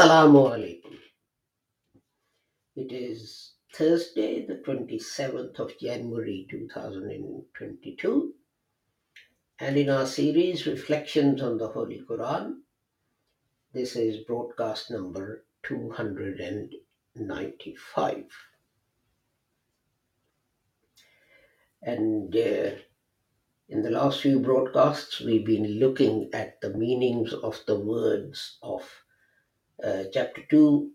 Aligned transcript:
Assalamu 0.00 0.40
alaikum. 0.48 0.96
It 2.74 2.90
is 2.90 3.52
Thursday, 3.74 4.46
the 4.46 4.62
27th 4.66 5.58
of 5.58 5.78
January 5.78 6.46
2022, 6.50 8.32
and 9.58 9.76
in 9.76 9.90
our 9.90 10.06
series 10.06 10.66
Reflections 10.66 11.42
on 11.42 11.58
the 11.58 11.68
Holy 11.68 12.00
Quran, 12.08 12.60
this 13.74 13.94
is 13.94 14.24
broadcast 14.24 14.90
number 14.90 15.44
295. 15.64 18.24
And 21.82 22.34
uh, 22.34 22.70
in 23.68 23.82
the 23.82 23.90
last 23.90 24.22
few 24.22 24.40
broadcasts, 24.40 25.20
we've 25.20 25.44
been 25.44 25.78
looking 25.78 26.30
at 26.32 26.58
the 26.62 26.70
meanings 26.70 27.34
of 27.34 27.60
the 27.66 27.78
words 27.78 28.56
of 28.62 28.90
uh, 29.84 30.04
chapter 30.12 30.42
2, 30.48 30.90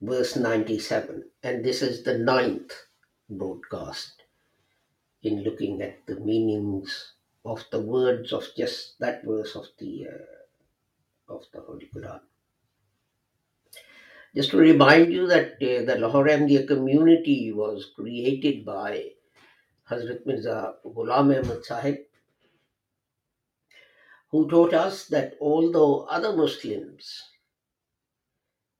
verse 0.00 0.36
97. 0.36 1.24
And 1.42 1.64
this 1.64 1.82
is 1.82 2.02
the 2.02 2.18
ninth 2.18 2.72
broadcast 3.28 4.22
in 5.22 5.42
looking 5.42 5.80
at 5.82 6.04
the 6.06 6.18
meanings 6.20 7.14
of 7.44 7.64
the 7.70 7.80
words 7.80 8.32
of 8.32 8.46
just 8.56 8.98
that 9.00 9.24
verse 9.24 9.56
of 9.56 9.66
the 9.78 10.06
uh, 10.08 11.34
of 11.34 11.42
the 11.52 11.60
Holy 11.60 11.88
Quran. 11.94 12.20
Just 14.34 14.50
to 14.50 14.56
remind 14.58 15.12
you 15.12 15.26
that 15.26 15.54
uh, 15.54 15.84
the 15.84 15.96
Lahore 15.98 16.26
Ahmadiyya 16.26 16.66
community 16.66 17.52
was 17.52 17.92
created 17.94 18.64
by 18.64 19.10
Hazrat 19.90 20.24
Mirza 20.24 20.76
Ghulam 20.84 21.36
Ahmad 21.38 21.64
Sahib, 21.64 21.98
who 24.30 24.48
taught 24.48 24.72
us 24.72 25.06
that 25.08 25.34
although 25.40 26.04
other 26.04 26.34
Muslims 26.34 27.31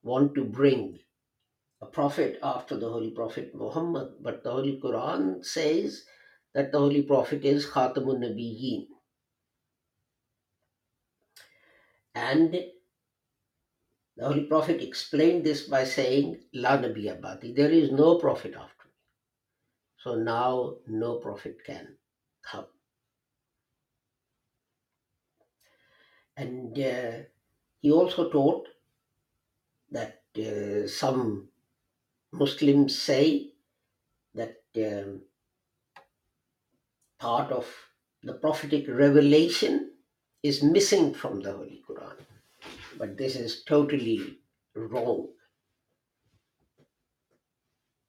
want 0.02 0.34
to 0.34 0.44
bring 0.44 0.98
a 1.80 1.86
prophet 1.86 2.38
after 2.42 2.76
the 2.76 2.88
Holy 2.88 3.10
Prophet 3.10 3.54
Muhammad, 3.54 4.14
but 4.20 4.42
the 4.44 4.50
Holy 4.50 4.80
Quran 4.82 5.44
says 5.44 6.04
that 6.54 6.72
the 6.72 6.78
Holy 6.78 7.02
Prophet 7.02 7.44
is 7.44 7.66
Khatamun 7.66 8.18
Nabiyyin. 8.20 8.86
And 12.14 12.52
the 14.16 14.26
Holy 14.26 14.44
Prophet 14.44 14.82
explained 14.82 15.44
this 15.44 15.62
by 15.68 15.84
saying, 15.84 16.40
La 16.54 16.76
Nabi 16.78 17.04
Abadi, 17.06 17.54
there 17.54 17.70
is 17.70 17.90
no 17.90 18.18
prophet 18.18 18.54
after 18.54 18.84
me. 18.84 18.92
So 19.98 20.14
now 20.16 20.76
no 20.86 21.16
prophet 21.16 21.58
can 21.64 21.96
come. 22.42 22.66
And 26.36 26.78
uh, 26.78 27.12
he 27.80 27.90
also 27.92 28.30
taught 28.30 28.68
that 29.92 30.22
uh, 30.38 30.88
some 30.88 31.48
Muslims 32.32 32.98
say 33.00 33.52
that 34.34 34.56
um, 34.76 35.22
part 37.18 37.52
of 37.52 37.66
the 38.22 38.34
prophetic 38.34 38.86
revelation 38.88 39.92
is 40.42 40.62
missing 40.62 41.14
from 41.14 41.40
the 41.40 41.52
Holy 41.52 41.82
Quran. 41.88 42.16
But 42.98 43.16
this 43.18 43.36
is 43.36 43.64
totally 43.64 44.38
wrong. 44.74 45.28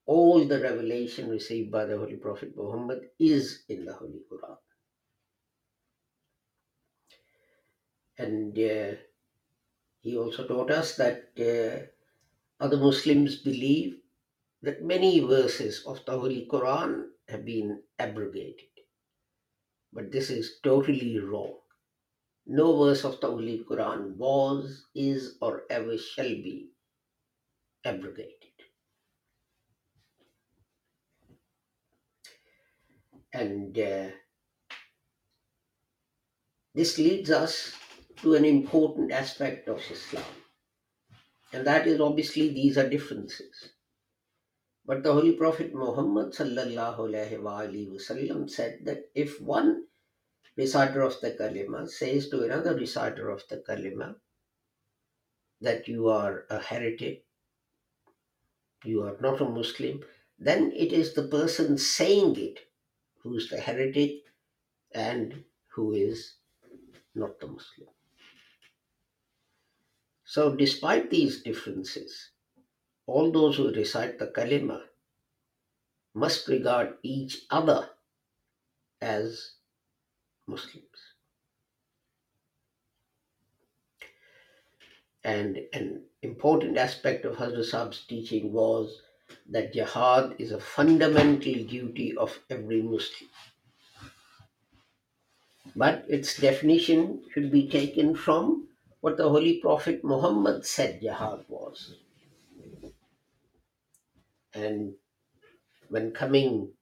All 0.06 0.44
the 0.46 0.60
revelation 0.60 1.30
received 1.30 1.70
by 1.70 1.84
the 1.86 1.98
Holy 1.98 2.16
Prophet 2.16 2.52
Muhammad 2.56 3.00
is 3.18 3.64
in 3.68 3.84
the 3.84 3.94
Holy 3.94 4.22
Quran. 4.30 4.56
And 8.18 8.58
uh, 8.58 8.96
he 10.04 10.18
also 10.18 10.46
taught 10.46 10.70
us 10.70 10.96
that 10.96 11.30
uh, 11.40 11.86
other 12.62 12.76
Muslims 12.76 13.36
believe 13.36 13.96
that 14.60 14.84
many 14.84 15.20
verses 15.20 15.82
of 15.86 16.04
the 16.04 16.12
Holy 16.12 16.46
Quran 16.50 17.06
have 17.26 17.44
been 17.46 17.82
abrogated. 17.98 18.68
But 19.94 20.12
this 20.12 20.28
is 20.28 20.58
totally 20.62 21.18
wrong. 21.18 21.54
No 22.46 22.84
verse 22.84 23.04
of 23.04 23.18
the 23.22 23.28
Holy 23.28 23.64
Quran 23.64 24.16
was, 24.16 24.84
is, 24.94 25.38
or 25.40 25.62
ever 25.70 25.96
shall 25.96 26.28
be 26.28 26.68
abrogated. 27.82 28.52
And 33.32 33.78
uh, 33.78 34.08
this 36.74 36.98
leads 36.98 37.30
us 37.30 37.72
to 38.22 38.34
an 38.34 38.44
important 38.44 39.12
aspect 39.12 39.68
of 39.68 39.80
Islam. 39.90 40.24
And 41.52 41.66
that 41.66 41.86
is 41.86 42.00
obviously 42.00 42.48
these 42.48 42.78
are 42.78 42.88
differences. 42.88 43.70
But 44.86 45.02
the 45.02 45.12
Holy 45.12 45.32
Prophet 45.32 45.74
Muhammad 45.74 46.32
wasallam 46.32 48.50
said 48.50 48.80
that 48.84 49.10
if 49.14 49.40
one 49.40 49.86
reciter 50.56 51.02
of 51.02 51.20
the 51.20 51.32
kalima 51.32 51.88
says 51.88 52.28
to 52.28 52.44
another 52.44 52.74
reciter 52.74 53.30
of 53.30 53.42
the 53.48 53.58
kalima 53.58 54.16
that 55.60 55.88
you 55.88 56.08
are 56.08 56.44
a 56.50 56.58
heretic, 56.58 57.24
you 58.84 59.02
are 59.02 59.16
not 59.20 59.40
a 59.40 59.48
Muslim, 59.48 60.02
then 60.38 60.72
it 60.72 60.92
is 60.92 61.14
the 61.14 61.28
person 61.28 61.78
saying 61.78 62.36
it 62.36 62.60
who 63.22 63.36
is 63.36 63.48
the 63.48 63.60
heretic 63.60 64.24
and 64.92 65.44
who 65.68 65.92
is 65.92 66.34
not 67.14 67.40
the 67.40 67.46
Muslim. 67.46 67.88
So, 70.34 70.52
despite 70.52 71.10
these 71.10 71.44
differences, 71.44 72.30
all 73.06 73.30
those 73.30 73.56
who 73.56 73.72
recite 73.72 74.18
the 74.18 74.26
kalima 74.26 74.80
must 76.12 76.48
regard 76.48 76.96
each 77.04 77.42
other 77.50 77.90
as 79.00 79.52
Muslims. 80.48 80.98
And 85.22 85.68
an 85.72 86.02
important 86.22 86.78
aspect 86.78 87.24
of 87.24 87.36
Hazrat 87.36 87.70
Saab's 87.70 88.04
teaching 88.04 88.52
was 88.52 89.02
that 89.50 89.72
jihad 89.72 90.34
is 90.40 90.50
a 90.50 90.58
fundamental 90.58 91.62
duty 91.62 92.16
of 92.16 92.36
every 92.50 92.82
Muslim. 92.82 93.30
But 95.76 96.04
its 96.08 96.40
definition 96.40 97.22
should 97.32 97.52
be 97.52 97.68
taken 97.68 98.16
from 98.16 98.64
what 99.04 99.18
the 99.18 99.28
Holy 99.28 99.60
Prophet 99.60 100.02
Muhammad 100.02 100.64
said 100.64 101.02
jihad 101.02 101.44
was. 101.46 101.96
And 104.54 104.94
when 105.90 106.10
coming 106.12 106.72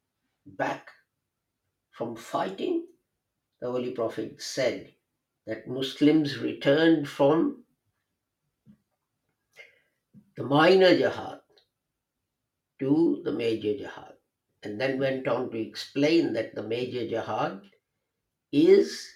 back 0.47 0.87
from 1.91 2.15
fighting, 2.15 2.87
the 3.61 3.69
Holy 3.69 3.91
Prophet 3.91 4.41
said 4.41 4.95
that 5.49 5.67
Muslims 5.67 6.39
returned 6.39 7.09
from 7.09 7.65
the 10.37 10.45
minor 10.45 10.97
jihad 10.97 11.41
to 12.79 13.21
the 13.25 13.33
major 13.33 13.77
jihad, 13.77 14.15
and 14.63 14.81
then 14.81 15.01
went 15.01 15.27
on 15.27 15.51
to 15.51 15.59
explain 15.59 16.33
that 16.35 16.55
the 16.55 16.63
major 16.63 17.05
jihad 17.05 17.63
is 18.53 19.11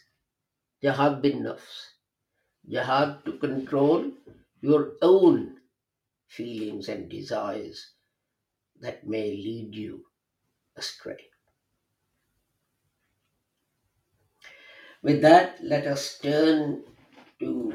jihad 0.82 1.22
bin 1.22 1.44
nafs, 1.44 1.94
jihad 2.68 3.24
to 3.24 3.32
control 3.38 4.10
your 4.60 4.92
own 5.02 5.56
feelings 6.26 6.88
and 6.88 7.08
desires 7.08 7.92
that 8.80 9.06
may 9.06 9.30
lead 9.30 9.74
you 9.74 10.04
astray. 10.76 11.18
With 15.02 15.22
that, 15.22 15.58
let 15.62 15.86
us 15.86 16.18
turn 16.18 16.82
to 17.38 17.72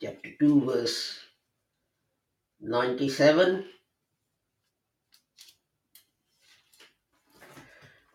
chapter 0.00 0.30
2, 0.38 0.60
verse 0.64 1.18
97. 2.60 3.64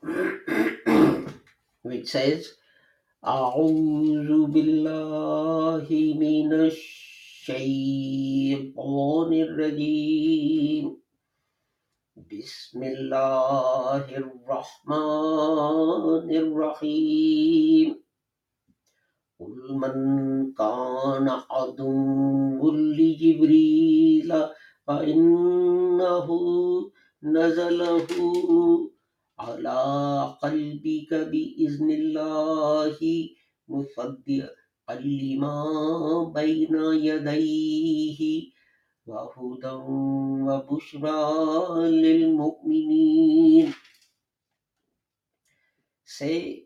which 1.82 2.10
says, 2.10 2.54
أعوذ 3.26 4.54
بالله 4.54 5.88
من 6.14 6.54
الشيطان 6.54 7.50
الرجيم. 9.34 10.98
بسم 12.30 12.84
الله 12.84 14.06
الرحمن 14.18 16.30
الرحيم. 16.30 18.04
قل 19.40 19.74
من 19.74 19.96
كان 20.54 21.30
عدو 21.50 22.72
لجبريل 22.72 24.34
فإنه 24.88 26.28
نزله 27.24 28.08
على 29.40 30.38
قلبك 30.42 31.14
بإذن 31.14 31.92
الله 31.92 33.00
مصدقا 33.68 34.96
لما 34.96 35.60
بين 36.36 36.76
يديه 37.10 38.22
وهدى 39.06 39.76
وبشرى 40.48 41.20
للمؤمنين 41.90 43.74
Say, 46.08 46.64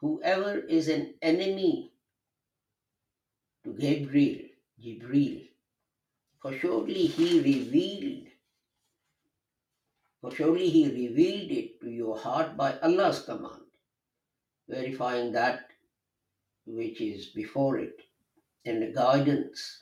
whoever 0.00 0.58
is 0.58 0.88
an 0.88 1.14
enemy 1.22 1.92
to 3.62 3.74
Gabriel, 3.74 4.48
Jibreel, 4.82 5.46
for 6.40 6.52
surely 6.58 7.06
he 7.06 7.38
revealed, 7.40 8.26
for 10.20 10.30
surely 10.34 10.68
he 10.68 10.84
revealed 10.86 11.50
it 11.50 11.80
to 11.80 11.90
your 11.90 12.18
heart 12.18 12.56
by 12.56 12.78
Allah's 12.80 13.22
command, 13.22 13.62
verifying 14.68 15.32
that 15.32 15.66
which 16.66 17.00
is 17.00 17.26
before 17.28 17.78
it, 17.78 17.96
and 18.64 18.82
the 18.82 18.92
guidance 18.92 19.80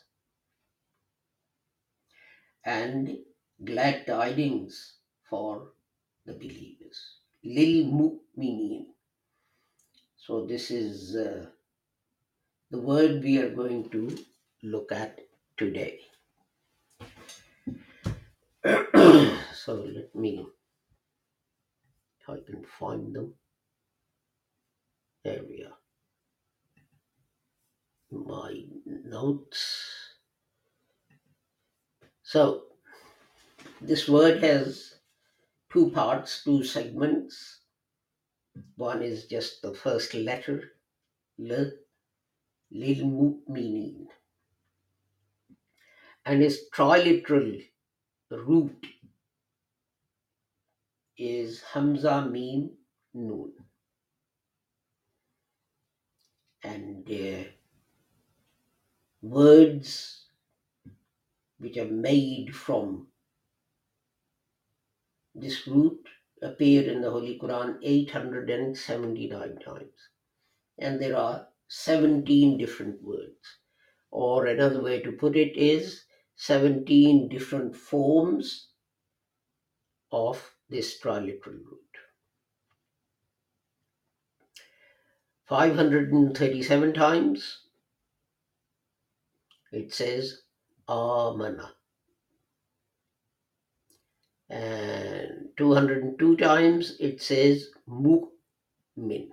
and 2.65 3.19
glad 3.65 4.07
tidings 4.07 4.95
for 5.29 5.73
the 6.27 6.33
believers. 6.35 7.17
Lil 7.45 7.87
mu'minin. 7.87 8.87
So 10.17 10.45
this 10.47 10.71
is 10.71 11.17
uh, 11.17 11.47
the 12.71 12.79
word 12.79 13.23
we 13.23 13.39
are 13.39 13.51
going 13.51 13.89
to 13.91 14.19
look 14.63 14.93
at 14.93 15.19
today. 15.57 16.01
so 19.69 19.87
let 19.95 20.15
me, 20.15 20.47
if 22.23 22.31
I 22.31 22.39
can 22.47 22.65
find 22.79 23.15
them. 23.15 23.35
There 25.23 25.43
we 25.47 25.63
are. 25.63 25.77
My 28.11 28.63
notes. 28.87 29.85
So 32.23 32.63
this 33.83 34.09
word 34.09 34.43
has 34.43 34.95
two 35.71 35.91
parts, 35.91 36.43
two 36.45 36.65
segments. 36.65 37.61
One 38.77 39.03
is 39.03 39.27
just 39.27 39.61
the 39.61 39.75
first 39.75 40.15
letter, 40.15 40.63
L, 41.39 41.71
Lil 42.71 43.05
Mu'minin. 43.05 44.07
And 46.25 46.43
its 46.43 46.71
triliteral 46.75 47.63
root 48.31 48.87
is 51.19 51.63
Hamza 51.73 52.23
Mim 52.23 52.71
Noon. 53.13 53.53
And 56.63 57.11
uh, 57.11 57.49
words 59.23 60.27
which 61.59 61.77
are 61.77 61.87
made 61.87 62.55
from 62.55 63.09
this 65.35 65.67
root 65.67 65.99
appear 66.43 66.89
in 66.89 67.01
the 67.01 67.11
Holy 67.11 67.39
Quran 67.39 67.79
879 67.83 69.59
times. 69.59 70.09
And 70.79 71.01
there 71.01 71.17
are 71.17 71.49
17 71.69 72.59
different 72.59 73.03
words. 73.03 73.59
Or 74.11 74.47
another 74.47 74.83
way 74.83 75.03
to 75.03 75.13
put 75.13 75.37
it 75.37 75.57
is 75.57 76.05
17 76.37 77.29
different 77.29 77.77
forms 77.77 78.69
of 80.13 80.58
this 80.69 81.01
triliteral 81.01 81.61
root. 81.65 81.89
537 85.49 86.93
times 86.93 87.61
it 89.73 89.93
says 89.95 90.43
Amana. 90.89 91.73
And 94.51 95.49
202 95.57 96.37
times 96.37 96.97
it 97.01 97.21
says 97.23 97.69
Mu'min. 97.89 99.29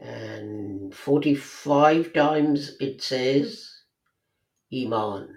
And 0.00 0.94
45 0.94 2.12
times 2.12 2.76
it 2.80 3.02
says 3.02 3.70
Iman. 4.72 5.35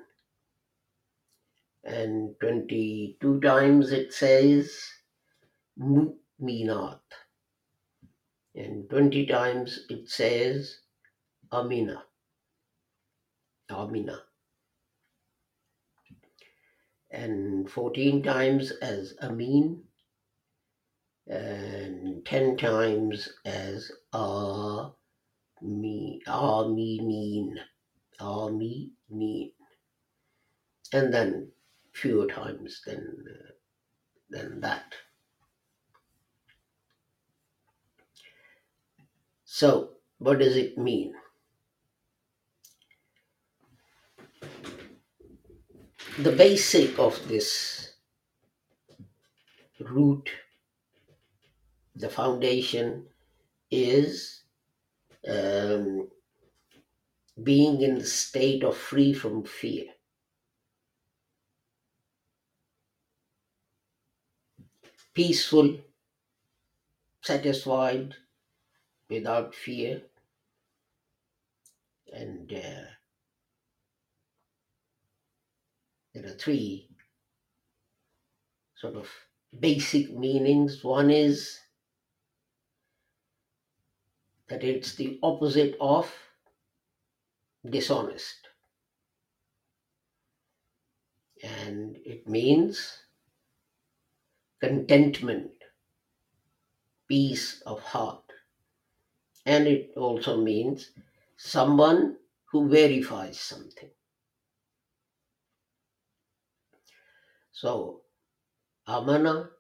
And 1.84 2.36
22 2.42 3.40
times 3.40 3.92
it 3.92 4.14
says 4.14 4.72
Mu'minat. 5.80 7.00
And 8.56 8.90
20 8.90 9.26
times 9.28 9.86
it 9.90 10.10
says 10.10 10.80
Amina. 11.52 12.04
Amina. 13.72 14.24
And 17.12 17.70
14 17.70 18.22
times 18.24 18.72
as 18.82 19.16
Amin. 19.22 19.84
And 21.28 22.26
10 22.26 22.58
times 22.58 23.30
as 23.46 23.92
Ami, 24.14 24.94
Aminin. 26.28 27.54
Aminin. 28.20 29.52
And 30.92 31.14
then 31.14 31.52
fewer 32.00 32.28
times 32.28 32.82
than, 32.86 33.26
uh, 33.30 33.52
than 34.30 34.62
that. 34.62 34.94
So, 39.44 39.92
what 40.20 40.40
does 40.40 40.56
it 40.56 40.78
mean? 40.78 41.14
The 46.20 46.32
basic 46.32 46.98
of 47.00 47.20
this 47.28 47.94
root, 49.80 50.30
the 51.96 52.10
foundation, 52.10 53.06
is 53.72 54.44
um, 55.28 56.08
being 57.44 57.82
in 57.82 58.00
the 58.00 58.06
state 58.06 58.64
of 58.64 58.78
free 58.78 59.14
from 59.14 59.44
fear. 59.44 59.86
Peaceful, 65.20 65.78
satisfied, 67.22 68.16
without 69.10 69.54
fear, 69.54 70.02
and 72.14 72.54
uh, 72.54 72.88
there 76.14 76.26
are 76.26 76.38
three 76.38 76.88
sort 78.78 78.96
of 78.96 79.10
basic 79.60 80.18
meanings. 80.18 80.86
One 80.86 81.10
is 81.12 81.60
that 84.48 84.64
it's 84.64 84.96
the 84.96 85.20
opposite 85.22 85.76
of 85.82 86.10
dishonest. 87.70 88.48
And 91.44 91.98
it 92.06 92.26
means 92.26 93.00
contentment, 94.62 95.52
peace 97.08 97.62
of 97.66 97.82
heart. 97.82 98.24
And 99.46 99.68
it 99.68 99.92
also 99.98 100.40
means 100.42 100.92
someone 101.36 102.18
who 102.52 102.70
verifies 102.70 103.40
something. 103.40 103.90
So, 107.52 108.02
amana, 108.88 109.52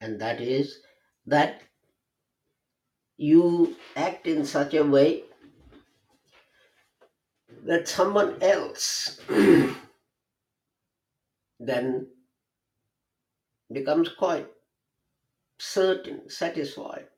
and 0.00 0.20
that 0.20 0.40
is 0.40 0.80
that 1.26 1.62
you 3.16 3.76
act 3.96 4.26
in 4.26 4.44
such 4.44 4.74
a 4.74 4.84
way 4.84 5.24
that 7.64 7.88
someone 7.88 8.36
else 8.42 9.20
then 11.60 12.08
becomes 13.72 14.08
quite 14.08 14.48
certain, 15.58 16.28
satisfied 16.28 17.08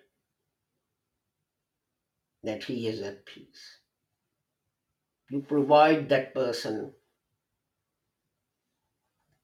that 2.42 2.64
he 2.64 2.88
is 2.88 3.00
at 3.00 3.24
peace. 3.24 3.78
You 5.30 5.40
provide 5.42 6.08
that 6.08 6.34
person 6.34 6.92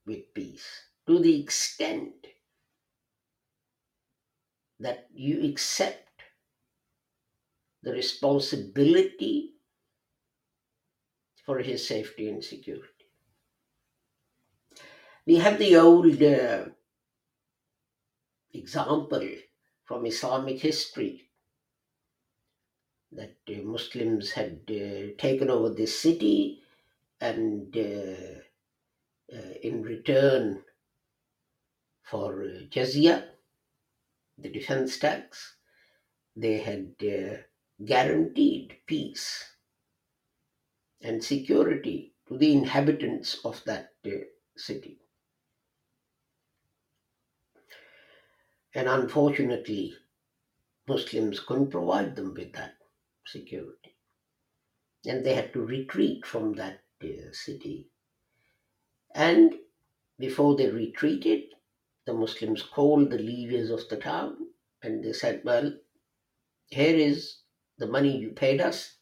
with 0.07 0.35
peace 0.35 0.67
to 1.07 1.19
the 1.19 1.41
extent 1.41 2.27
that 4.81 5.07
you 5.15 5.49
accept 5.49 6.23
the 7.83 7.93
responsibility 7.93 9.55
for 11.47 11.59
his 11.59 11.87
safety 11.87 12.29
and 12.29 12.45
security. 12.45 13.07
We 15.27 15.37
have 15.37 15.59
the 15.59 15.77
old 15.77 16.23
uh, 16.23 16.67
example 18.53 19.29
from 19.85 20.07
Islamic 20.07 20.61
history 20.61 21.29
that 23.13 23.37
uh, 23.49 23.63
Muslims 23.63 24.33
had 24.33 24.61
uh, 24.69 25.15
taken 25.19 25.51
over 25.51 25.71
this 25.71 25.99
city 25.99 26.63
and 27.21 27.75
uh, 27.77 28.41
uh, 29.35 29.53
in 29.63 29.83
return 29.83 30.63
for 32.03 32.43
uh, 32.43 32.65
jizya, 32.71 33.25
the 34.37 34.51
defense 34.51 34.99
tax, 34.99 35.57
they 36.37 36.59
had 36.59 36.95
guaranteed 37.85 38.77
peace 38.87 39.45
and 41.03 41.23
security 41.23 42.15
to 42.29 42.39
the 42.39 42.53
inhabitants 42.53 43.39
of 43.45 43.63
that 43.65 43.95
city. 44.57 45.01
And 48.79 48.87
unfortunately, 48.89 49.97
Muslims 50.87 51.41
couldn't 51.41 51.73
provide 51.73 52.15
them 52.15 52.33
with 52.33 52.53
that 52.53 52.77
security. 53.27 53.97
And 55.05 55.27
they 55.27 55.35
had 55.35 55.53
to 55.55 55.67
retreat 55.67 56.25
from 56.25 56.53
that 56.53 56.83
uh, 57.03 57.33
city. 57.33 57.89
And 59.17 59.57
before 60.17 60.55
they 60.55 60.71
retreated, 60.71 61.55
the 62.05 62.15
Muslims 62.15 62.63
called 62.63 63.11
the 63.11 63.19
leaders 63.19 63.71
of 63.71 63.89
the 63.89 63.97
town 63.97 64.47
and 64.81 65.03
they 65.03 65.13
said, 65.13 65.43
Well, 65.45 65.77
here 66.69 66.95
is 66.95 67.39
the 67.79 67.89
money 67.89 68.17
you 68.17 68.31
paid 68.31 68.61
us. 68.61 68.95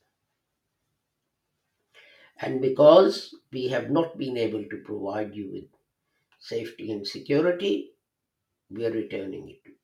And 2.38 2.62
because 2.62 3.35
we 3.52 3.68
have 3.68 3.90
not 3.90 4.16
been 4.16 4.38
able 4.38 4.64
to 4.64 4.83
provide 4.87 5.35
you 5.35 5.50
with 5.52 5.68
safety 6.38 6.92
and 6.92 7.06
security, 7.06 7.96
we 8.71 8.85
are 8.85 8.91
returning 8.91 9.49
it 9.49 9.65
to 9.65 9.71
you. 9.71 9.77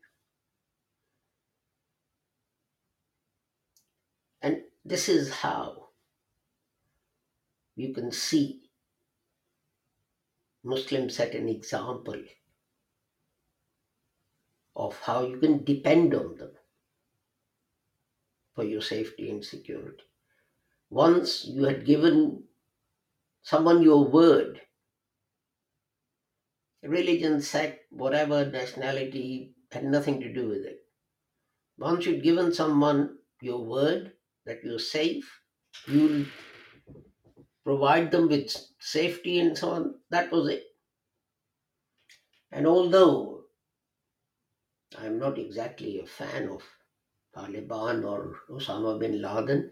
And 4.43 4.62
this 4.85 5.09
is 5.09 5.33
how 5.33 5.89
you 7.77 7.95
can 7.95 8.11
see 8.11 8.61
Muslims 10.65 11.17
set 11.17 11.35
an 11.35 11.49
example 11.49 12.21
of 14.77 14.99
how 15.05 15.27
you 15.27 15.39
can 15.39 15.65
depend 15.65 16.15
on 16.15 16.37
them 16.37 16.53
for 18.55 18.65
your 18.65 18.83
safety 18.83 19.31
and 19.31 19.45
security. 19.45 20.05
Once 20.91 21.45
you 21.47 21.65
had 21.65 21.87
given 21.87 22.43
someone 23.43 23.83
your 23.83 24.05
word, 24.05 24.61
religion, 26.83 27.41
sect, 27.41 27.82
whatever, 27.92 28.44
nationality 28.46 29.54
had 29.70 29.84
nothing 29.84 30.20
to 30.20 30.32
do 30.32 30.49
with 30.49 30.64
it. 30.64 30.80
Once 31.78 32.06
you'd 32.06 32.22
given 32.22 32.52
someone 32.52 33.18
your 33.42 33.64
word 33.64 34.14
that 34.46 34.64
you're 34.64 34.78
safe, 34.78 35.40
you'll 35.87 36.26
provide 37.64 38.11
them 38.11 38.28
with 38.28 38.54
safety 38.78 39.40
and 39.40 39.56
so 39.58 39.70
on, 39.70 40.00
that 40.11 40.30
was 40.30 40.49
it. 40.49 40.64
And 42.52 42.66
although 42.66 43.46
I'm 44.96 45.18
not 45.18 45.38
exactly 45.38 46.00
a 46.00 46.06
fan 46.06 46.49
of 46.49 46.62
Taliban 47.34 48.04
or 48.04 48.40
Osama 48.50 48.99
bin 48.99 49.22
Laden. 49.22 49.70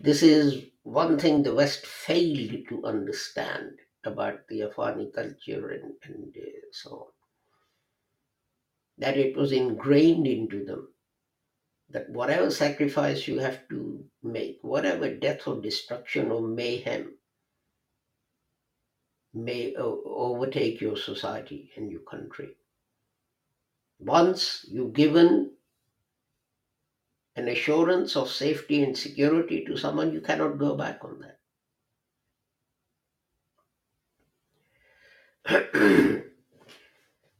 This 0.00 0.22
is 0.22 0.66
one 0.82 1.18
thing 1.18 1.42
the 1.42 1.54
West 1.54 1.86
failed 1.86 2.68
to 2.68 2.84
understand 2.84 3.80
about 4.04 4.48
the 4.48 4.60
Afghani 4.60 5.12
culture 5.12 5.70
and, 5.70 5.94
and 6.04 6.36
uh, 6.36 6.66
so 6.72 6.90
on. 6.90 7.15
That 8.98 9.16
it 9.16 9.36
was 9.36 9.52
ingrained 9.52 10.26
into 10.26 10.64
them 10.64 10.88
that 11.90 12.10
whatever 12.10 12.50
sacrifice 12.50 13.28
you 13.28 13.38
have 13.38 13.68
to 13.68 14.04
make, 14.22 14.58
whatever 14.62 15.14
death 15.14 15.46
or 15.46 15.60
destruction 15.60 16.30
or 16.30 16.40
mayhem 16.42 17.14
may 19.32 19.74
overtake 19.76 20.80
your 20.80 20.96
society 20.96 21.70
and 21.76 21.92
your 21.92 22.00
country. 22.00 22.56
Once 23.98 24.64
you've 24.68 24.94
given 24.94 25.52
an 27.36 27.48
assurance 27.48 28.16
of 28.16 28.30
safety 28.30 28.82
and 28.82 28.96
security 28.96 29.64
to 29.64 29.76
someone, 29.76 30.12
you 30.12 30.20
cannot 30.20 30.58
go 30.58 30.74
back 30.74 31.00
on 31.04 31.20
that. 31.20 31.38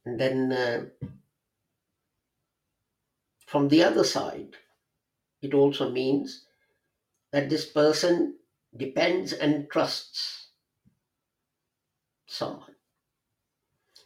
and 0.05 0.21
then 0.21 0.53
uh, 0.53 0.85
from 3.47 3.69
the 3.69 3.83
other 3.83 4.05
side, 4.05 4.57
it 5.41 5.55
also 5.55 5.91
means 5.91 6.45
that 7.33 7.49
this 7.49 7.67
person 7.67 8.37
depends 8.77 9.33
and 9.33 9.71
trusts 9.71 10.49
someone. 12.27 12.75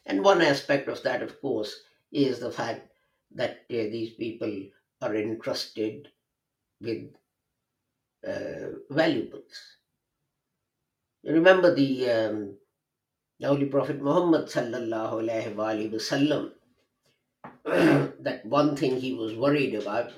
And 0.05 0.23
one 0.23 0.41
aspect 0.41 0.87
of 0.87 1.03
that, 1.03 1.21
of 1.21 1.41
course, 1.41 1.81
is 2.11 2.39
the 2.39 2.51
fact 2.51 2.91
that 3.35 3.65
uh, 3.69 3.89
these 3.93 4.13
people 4.13 4.53
are 5.01 5.15
entrusted 5.15 6.09
with 6.79 7.09
uh, 8.27 8.77
valuables. 8.89 9.77
Remember 11.23 11.73
the, 11.73 12.09
um, 12.09 12.57
Holy 13.43 13.65
Prophet 13.65 13.99
Muhammad 13.99 14.45
sallallahu 14.45 15.23
alaihi 15.25 15.91
wasallam. 15.91 16.50
that 17.65 18.41
one 18.45 18.75
thing 18.75 18.97
he 18.99 19.13
was 19.13 19.35
worried 19.35 19.75
about 19.75 20.11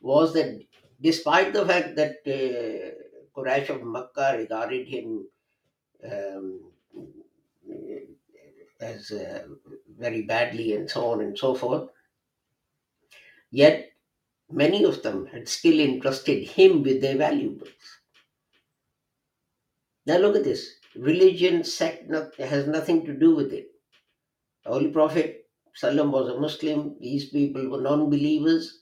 was 0.00 0.34
that 0.34 0.60
despite 1.00 1.52
the 1.52 1.64
fact 1.64 1.96
that 1.96 2.16
uh, 2.26 3.38
Quraysh 3.38 3.68
of 3.68 3.84
Makkah 3.84 4.36
regarded 4.36 4.88
him 4.88 5.26
um, 6.04 6.72
as 8.80 9.10
uh, 9.12 9.44
very 9.98 10.22
badly 10.22 10.74
and 10.74 10.90
so 10.90 11.10
on 11.10 11.20
and 11.20 11.38
so 11.38 11.54
forth, 11.54 11.90
yet 13.50 13.90
many 14.50 14.84
of 14.84 15.02
them 15.02 15.26
had 15.26 15.48
still 15.48 15.78
entrusted 15.80 16.48
him 16.48 16.82
with 16.82 17.00
their 17.00 17.16
valuables. 17.16 17.68
Now 20.06 20.18
look 20.18 20.36
at 20.36 20.44
this. 20.44 20.74
Religion, 20.96 21.62
sect 21.62 22.08
not, 22.10 22.34
has 22.36 22.66
nothing 22.66 23.04
to 23.06 23.12
do 23.12 23.34
with 23.34 23.52
it. 23.52 23.68
The 24.64 24.70
Holy 24.70 24.88
Prophet 24.90 25.37
Sallam 25.80 26.10
was 26.10 26.28
a 26.28 26.40
Muslim, 26.40 26.96
these 27.00 27.28
people 27.28 27.68
were 27.68 27.80
non-believers, 27.80 28.80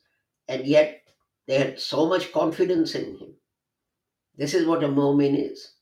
and 0.48 0.66
yet 0.66 1.02
they 1.46 1.58
had 1.58 1.78
so 1.78 2.06
much 2.06 2.32
confidence 2.32 2.94
in 2.94 3.18
him. 3.18 3.34
This 4.36 4.54
is 4.54 4.66
what 4.66 4.84
a 4.84 4.88
mu'min 4.88 5.50
is. 5.50 5.72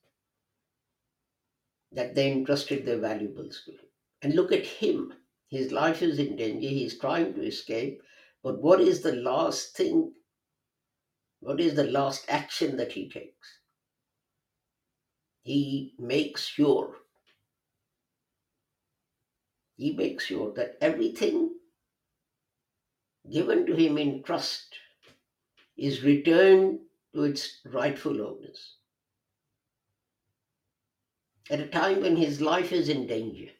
That 1.92 2.14
they 2.14 2.32
entrusted 2.32 2.84
their 2.84 2.98
valuables 2.98 3.62
to 3.64 3.72
him. 3.72 3.86
And 4.22 4.34
look 4.34 4.52
at 4.52 4.66
him. 4.66 5.12
His 5.48 5.70
life 5.70 6.02
is 6.02 6.18
in 6.18 6.36
danger. 6.36 6.68
He's 6.68 6.98
trying 6.98 7.34
to 7.34 7.42
escape. 7.42 8.00
But 8.42 8.60
what 8.60 8.80
is 8.80 9.02
the 9.02 9.14
last 9.14 9.76
thing? 9.76 10.12
What 11.40 11.60
is 11.60 11.74
the 11.74 11.84
last 11.84 12.24
action 12.28 12.76
that 12.78 12.92
he 12.92 13.08
takes? 13.08 13.58
He 15.42 15.94
makes 15.98 16.46
sure, 16.46 16.96
he 19.76 19.92
makes 19.92 20.26
sure 20.26 20.52
that 20.54 20.76
everything 20.80 21.50
given 23.30 23.66
to 23.66 23.74
him 23.74 23.98
in 23.98 24.22
trust 24.22 24.76
is 25.76 26.02
returned 26.02 26.78
to 27.14 27.24
its 27.24 27.60
rightful 27.64 28.20
owners. 28.20 28.74
At 31.50 31.60
a 31.60 31.66
time 31.66 32.02
when 32.02 32.16
his 32.16 32.40
life 32.40 32.72
is 32.72 32.88
in 32.88 33.06
danger. 33.06 33.50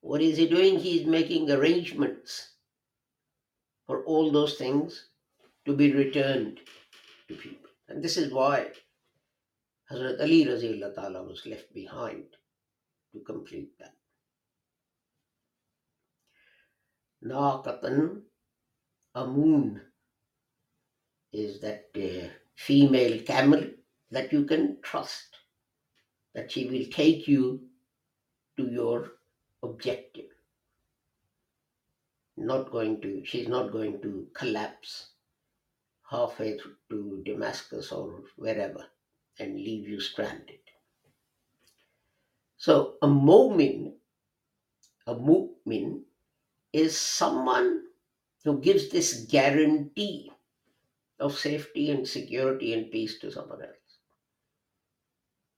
What 0.00 0.20
is 0.20 0.36
he 0.36 0.48
doing? 0.48 0.78
He 0.78 1.00
is 1.00 1.06
making 1.06 1.50
arrangements 1.50 2.50
for 3.86 4.04
all 4.04 4.30
those 4.30 4.54
things 4.54 5.06
to 5.64 5.74
be 5.74 5.92
returned 5.92 6.60
to 7.28 7.34
people. 7.34 7.70
And 7.88 8.02
this 8.02 8.16
is 8.16 8.32
why 8.32 8.70
Hazrat 9.90 10.20
Ali 10.20 10.46
was 10.46 11.46
left 11.46 11.72
behind 11.72 12.24
to 13.12 13.20
complete 13.20 13.70
that. 13.78 13.94
Naqatan 17.24 18.22
Amun 19.14 19.80
is 21.32 21.60
that 21.60 21.86
uh, 21.96 22.28
female 22.56 23.22
camel 23.22 23.64
that 24.10 24.32
you 24.32 24.44
can 24.44 24.78
trust, 24.82 25.36
that 26.34 26.50
she 26.50 26.66
will 26.66 26.86
take 26.90 27.28
you 27.28 27.60
to 28.56 28.66
your 28.66 29.12
objective. 29.62 30.30
Not 32.36 32.70
going 32.70 33.00
to, 33.02 33.22
she's 33.24 33.48
not 33.48 33.72
going 33.72 34.00
to 34.02 34.26
collapse 34.34 35.10
halfway 36.10 36.58
to 36.90 37.22
Damascus 37.24 37.92
or 37.92 38.22
wherever 38.36 38.84
and 39.38 39.56
leave 39.56 39.88
you 39.88 40.00
stranded. 40.00 40.61
So 42.62 42.94
a 43.02 43.08
mu'min, 43.08 43.90
a 45.08 45.14
mu'min 45.16 46.02
is 46.72 46.96
someone 46.96 47.90
who 48.44 48.60
gives 48.60 48.88
this 48.88 49.26
guarantee 49.28 50.30
of 51.18 51.36
safety 51.36 51.90
and 51.90 52.06
security 52.06 52.72
and 52.72 52.88
peace 52.92 53.18
to 53.18 53.32
someone 53.32 53.62
else. 53.62 53.98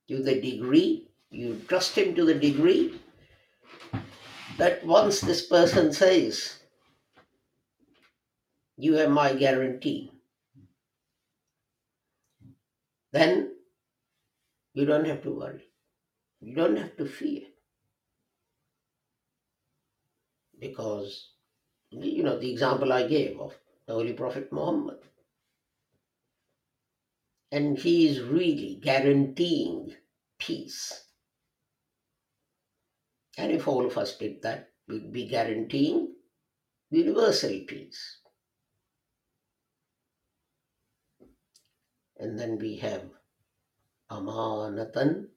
To 0.07 0.23
the 0.23 0.41
degree, 0.41 1.07
you 1.29 1.61
trust 1.67 1.95
him 1.95 2.15
to 2.15 2.25
the 2.25 2.33
degree 2.33 2.99
that 4.57 4.83
once 4.83 5.21
this 5.21 5.45
person 5.45 5.93
says, 5.93 6.57
You 8.77 8.95
have 8.95 9.11
my 9.11 9.35
guarantee, 9.35 10.11
then 13.11 13.53
you 14.73 14.85
don't 14.85 15.05
have 15.05 15.21
to 15.21 15.29
worry. 15.29 15.64
You 16.45 16.53
don't 16.53 16.75
have 16.75 16.95
to 16.97 17.07
fear. 17.07 17.41
Because, 20.59 21.31
you 21.89 22.21
know, 22.21 22.37
the 22.37 22.51
example 22.51 22.93
I 22.93 23.07
gave 23.07 23.39
of 23.39 23.57
the 23.87 23.93
Holy 23.93 24.13
Prophet 24.13 24.53
Muhammad. 24.53 24.99
And 27.51 27.79
he 27.79 28.07
is 28.07 28.21
really 28.21 28.79
guaranteeing 28.79 29.95
peace. 30.37 31.05
And 33.39 33.51
if 33.51 33.67
all 33.67 33.83
of 33.83 33.97
us 33.97 34.15
did 34.15 34.43
that, 34.43 34.69
we'd 34.87 35.11
be 35.11 35.27
guaranteeing 35.27 36.13
universal 36.91 37.59
peace. 37.67 38.19
And 42.19 42.37
then 42.37 42.59
we 42.59 42.75
have 42.77 43.01
amanatan, 44.11 45.29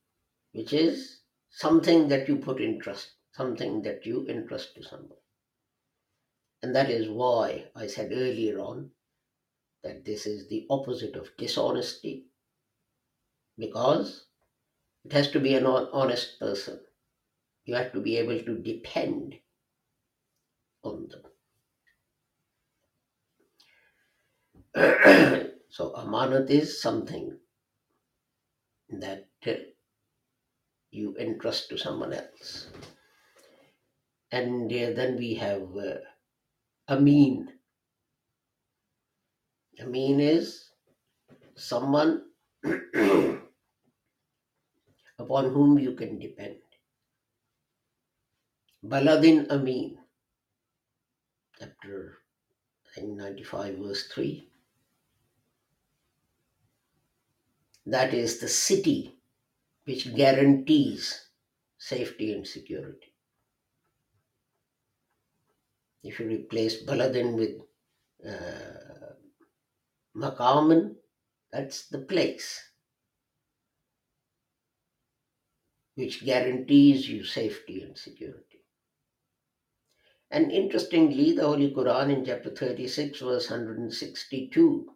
which 0.58 0.72
is 0.72 1.20
something 1.50 2.08
that 2.08 2.26
you 2.26 2.34
put 2.36 2.60
in 2.60 2.80
trust, 2.80 3.12
something 3.32 3.80
that 3.82 4.04
you 4.04 4.26
entrust 4.26 4.74
to 4.74 4.82
someone. 4.82 5.20
And 6.64 6.74
that 6.74 6.90
is 6.90 7.08
why 7.08 7.70
I 7.76 7.86
said 7.86 8.10
earlier 8.12 8.58
on 8.58 8.90
that 9.84 10.04
this 10.04 10.26
is 10.26 10.48
the 10.48 10.66
opposite 10.68 11.14
of 11.14 11.36
dishonesty, 11.36 12.26
because 13.56 14.26
it 15.04 15.12
has 15.12 15.30
to 15.30 15.38
be 15.38 15.54
an 15.54 15.64
honest 15.64 16.40
person. 16.40 16.80
You 17.64 17.76
have 17.76 17.92
to 17.92 18.00
be 18.00 18.16
able 18.16 18.40
to 18.40 18.58
depend 18.58 19.36
on 20.82 21.08
them. 21.08 21.22
so, 25.68 25.92
amanat 25.92 26.50
is 26.50 26.82
something 26.82 27.38
that 28.90 29.28
you 30.90 31.16
entrust 31.18 31.68
to 31.70 31.78
someone 31.78 32.12
else. 32.12 32.68
And 34.30 34.72
uh, 34.72 34.92
then 34.92 35.16
we 35.16 35.34
have 35.34 35.76
uh, 35.76 35.98
Amin. 36.88 37.52
Amin 39.80 40.20
is 40.20 40.70
someone 41.56 42.24
upon 45.18 45.50
whom 45.52 45.78
you 45.78 45.94
can 45.94 46.18
depend. 46.18 46.56
Baladin 48.84 49.50
Amin, 49.50 49.98
chapter 51.58 52.18
95, 52.96 53.76
verse 53.76 54.06
3. 54.08 54.48
That 57.86 58.14
is 58.14 58.38
the 58.38 58.48
city 58.48 59.17
which 59.88 60.14
guarantees 60.14 61.30
safety 61.78 62.34
and 62.34 62.46
security. 62.46 63.14
If 66.02 66.20
you 66.20 66.26
replace 66.26 66.82
Baladin 66.84 67.32
with 67.34 67.62
uh, 68.22 69.14
Makaman, 70.14 70.96
that's 71.50 71.88
the 71.88 72.00
place 72.00 72.60
which 75.94 76.22
guarantees 76.22 77.08
you 77.08 77.24
safety 77.24 77.80
and 77.80 77.96
security. 77.96 78.60
And 80.30 80.52
interestingly, 80.52 81.32
the 81.32 81.46
Holy 81.46 81.72
Quran 81.72 82.14
in 82.14 82.26
chapter 82.26 82.50
36, 82.50 83.20
verse 83.20 83.48
162, 83.48 84.86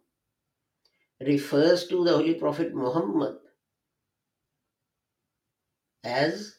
refers 1.21 1.87
to 1.87 2.03
the 2.03 2.11
Holy 2.11 2.35
Prophet 2.35 2.75
Muhammad 2.75 3.39
as 6.03 6.57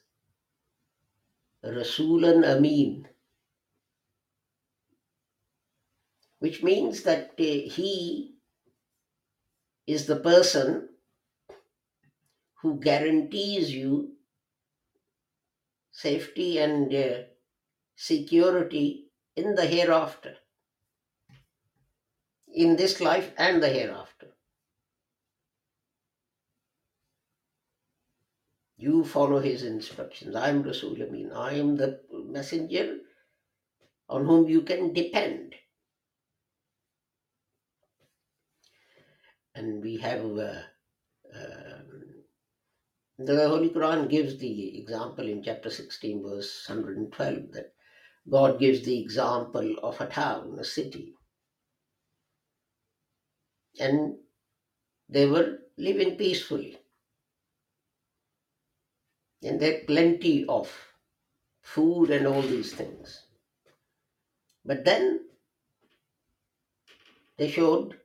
Rasulan 1.64 2.44
Amin, 2.44 3.08
which 6.38 6.62
means 6.62 7.02
that 7.04 7.30
uh, 7.30 7.70
he 7.76 8.36
is 9.86 10.06
the 10.06 10.16
person 10.20 10.88
who 12.62 12.80
guarantees 12.80 13.72
you 13.72 14.16
safety 15.92 16.58
and 16.58 16.94
uh, 16.94 17.22
security 17.96 19.10
in 19.36 19.54
the 19.54 19.66
hereafter, 19.66 20.36
in 22.48 22.76
this 22.76 23.00
life 23.00 23.32
and 23.38 23.62
the 23.62 23.68
hereafter. 23.68 24.33
You 28.84 29.02
follow 29.02 29.38
his 29.40 29.62
instructions. 29.62 30.36
I 30.36 30.50
am 30.50 30.62
Rasul 30.62 31.02
Amin. 31.02 31.32
I 31.32 31.54
am 31.54 31.74
the 31.74 32.00
messenger 32.12 32.98
on 34.10 34.26
whom 34.26 34.46
you 34.46 34.60
can 34.60 34.92
depend. 34.92 35.54
And 39.54 39.82
we 39.82 39.96
have 39.96 40.20
uh, 40.20 40.60
um, 41.34 42.24
the 43.18 43.48
Holy 43.48 43.70
Quran 43.70 44.10
gives 44.10 44.36
the 44.36 44.78
example 44.78 45.26
in 45.28 45.42
chapter 45.42 45.70
16, 45.70 46.22
verse 46.22 46.68
112, 46.68 47.52
that 47.52 47.72
God 48.28 48.60
gives 48.60 48.82
the 48.84 49.00
example 49.00 49.76
of 49.82 49.98
a 50.00 50.08
town, 50.08 50.58
a 50.58 50.64
city. 50.64 51.14
And 53.80 54.16
they 55.08 55.24
were 55.24 55.60
living 55.78 56.16
peacefully. 56.16 56.83
And 59.44 59.60
they 59.60 59.72
had 59.72 59.86
plenty 59.86 60.46
of 60.46 60.72
food 61.62 62.10
and 62.10 62.26
all 62.26 62.42
these 62.42 62.72
things. 62.72 63.26
But 64.64 64.84
then 64.84 65.20
they 67.36 67.50
showed 67.50 67.98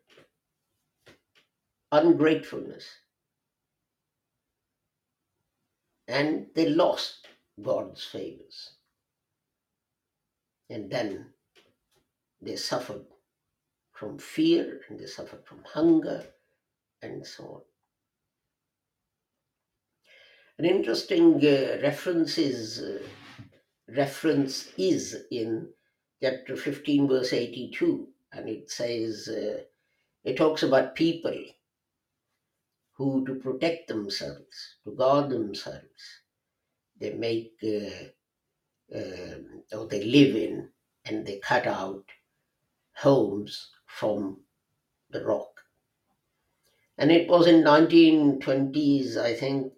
ungratefulness 1.91 2.85
and 6.07 6.47
they 6.55 6.67
lost 6.69 7.27
God's 7.61 8.03
favors. 8.03 8.71
And 10.69 10.91
then 10.91 11.27
they 12.41 12.55
suffered 12.55 13.05
from 13.93 14.17
fear 14.17 14.81
and 14.89 14.99
they 14.99 15.05
suffered 15.05 15.45
from 15.45 15.63
hunger 15.63 16.25
and 17.01 17.25
so 17.25 17.43
on. 17.43 17.68
An 20.59 20.65
interesting 20.65 21.35
uh, 21.37 21.79
reference 21.81 22.37
is 22.37 22.81
uh, 22.81 23.01
reference 23.87 24.69
is 24.77 25.15
in 25.31 25.69
chapter 26.21 26.57
15 26.57 27.07
verse 27.07 27.31
82 27.31 28.09
and 28.33 28.49
it 28.49 28.69
says 28.69 29.29
uh, 29.29 29.63
it 30.25 30.35
talks 30.35 30.61
about 30.61 30.95
people 30.95 31.45
who 32.97 33.25
to 33.25 33.35
protect 33.35 33.87
themselves 33.87 34.75
to 34.83 34.91
guard 34.91 35.29
themselves 35.29 36.23
they 36.99 37.13
make 37.13 37.53
uh, 37.63 38.09
um, 38.93 39.63
or 39.71 39.87
they 39.87 40.03
live 40.03 40.35
in 40.35 40.69
and 41.05 41.25
they 41.25 41.39
cut 41.39 41.67
out 41.67 42.03
homes 42.95 43.71
from 43.85 44.41
the 45.09 45.23
rock. 45.23 45.61
And 46.97 47.11
it 47.11 47.29
was 47.29 47.47
in 47.47 47.63
1920s 47.63 49.15
i 49.15 49.33
think 49.33 49.73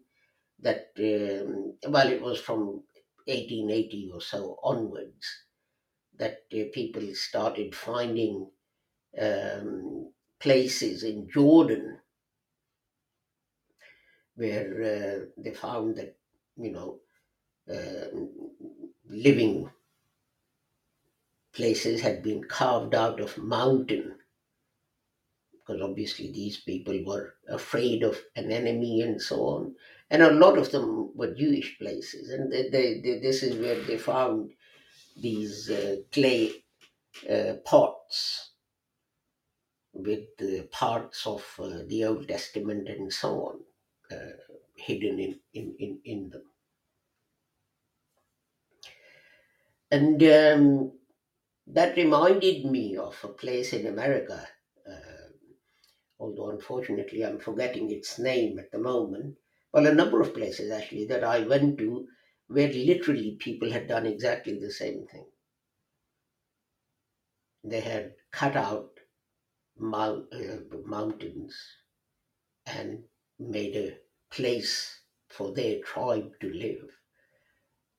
that 0.61 0.91
um, 0.99 1.77
well 1.91 2.07
it 2.11 2.21
was 2.21 2.39
from 2.39 2.83
1880 3.27 4.11
or 4.13 4.21
so 4.21 4.59
onwards 4.63 5.27
that 6.17 6.45
uh, 6.53 6.65
people 6.73 7.03
started 7.15 7.75
finding 7.75 8.49
um, 9.21 10.13
places 10.39 11.03
in 11.03 11.29
Jordan 11.29 11.99
where 14.35 14.71
uh, 14.83 15.25
they 15.37 15.53
found 15.53 15.95
that, 15.97 16.17
you 16.57 16.71
know, 16.71 16.99
um 17.69 18.29
living 19.09 19.69
places 21.53 22.01
had 22.01 22.21
been 22.21 22.43
carved 22.43 22.93
out 22.93 23.21
of 23.21 23.37
mountain 23.37 24.19
because 25.53 25.81
obviously 25.81 26.31
these 26.31 26.61
people 26.61 26.97
were 27.05 27.35
afraid 27.47 28.03
of 28.03 28.19
an 28.35 28.51
enemy 28.51 29.01
and 29.01 29.21
so 29.21 29.37
on. 29.41 29.75
And 30.11 30.21
a 30.21 30.31
lot 30.31 30.57
of 30.57 30.71
them 30.71 31.15
were 31.15 31.33
Jewish 31.33 31.79
places, 31.79 32.29
and 32.31 32.51
they, 32.51 32.69
they, 32.69 32.99
they, 33.01 33.19
this 33.19 33.43
is 33.43 33.55
where 33.55 33.81
they 33.81 33.97
found 33.97 34.51
these 35.15 35.69
uh, 35.69 35.95
clay 36.11 36.51
uh, 37.29 37.53
pots 37.65 38.51
with 39.93 40.27
uh, 40.41 40.63
parts 40.71 41.25
of 41.25 41.45
uh, 41.59 41.79
the 41.87 42.03
Old 42.05 42.27
Testament 42.27 42.89
and 42.89 43.11
so 43.11 43.29
on 43.45 44.17
uh, 44.17 44.31
hidden 44.75 45.17
in, 45.19 45.39
in, 45.53 45.75
in, 45.79 45.99
in 46.03 46.29
them. 46.29 46.43
And 49.91 50.23
um, 50.23 50.91
that 51.67 51.95
reminded 51.95 52.65
me 52.65 52.97
of 52.97 53.17
a 53.23 53.29
place 53.29 53.71
in 53.71 53.87
America, 53.87 54.45
uh, 54.89 55.29
although 56.19 56.49
unfortunately 56.49 57.23
I'm 57.25 57.39
forgetting 57.39 57.91
its 57.91 58.19
name 58.19 58.59
at 58.59 58.71
the 58.71 58.79
moment. 58.79 59.37
Well, 59.73 59.85
a 59.85 59.93
number 59.93 60.21
of 60.21 60.33
places 60.33 60.71
actually 60.71 61.03
that 61.07 61.25
I 61.25 61.41
went 61.45 61.77
to 61.79 62.07
where 62.47 62.71
literally 62.71 63.35
people 63.35 63.69
had 63.71 63.85
done 63.87 64.05
exactly 64.05 64.57
the 64.57 64.71
same 64.71 65.05
thing. 65.07 65.25
They 67.63 67.79
had 67.79 68.17
cut 68.29 68.55
out 68.55 68.99
uh, 70.31 70.59
mountains 70.85 71.77
and 72.65 73.07
made 73.39 73.75
a 73.75 73.99
place 74.31 75.01
for 75.29 75.51
their 75.53 75.81
tribe 75.81 76.39
to 76.41 76.49
live. 76.51 76.97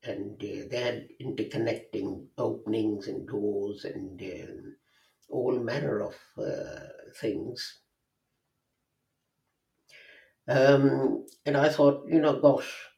And 0.05 0.35
uh, 0.41 0.69
they 0.71 0.81
had 0.81 1.09
interconnecting 1.21 2.29
openings 2.39 3.09
and 3.09 3.27
doors 3.27 3.85
and 3.85 4.23
um, 4.23 4.77
all 5.29 5.59
manner 5.61 6.01
of 6.03 6.17
uh, 6.39 6.89
things. 7.17 7.82
Um, 10.49 11.27
and 11.47 11.57
I 11.57 11.69
thought, 11.69 12.09
you 12.09 12.21
know, 12.21 12.41
gosh, 12.41 12.89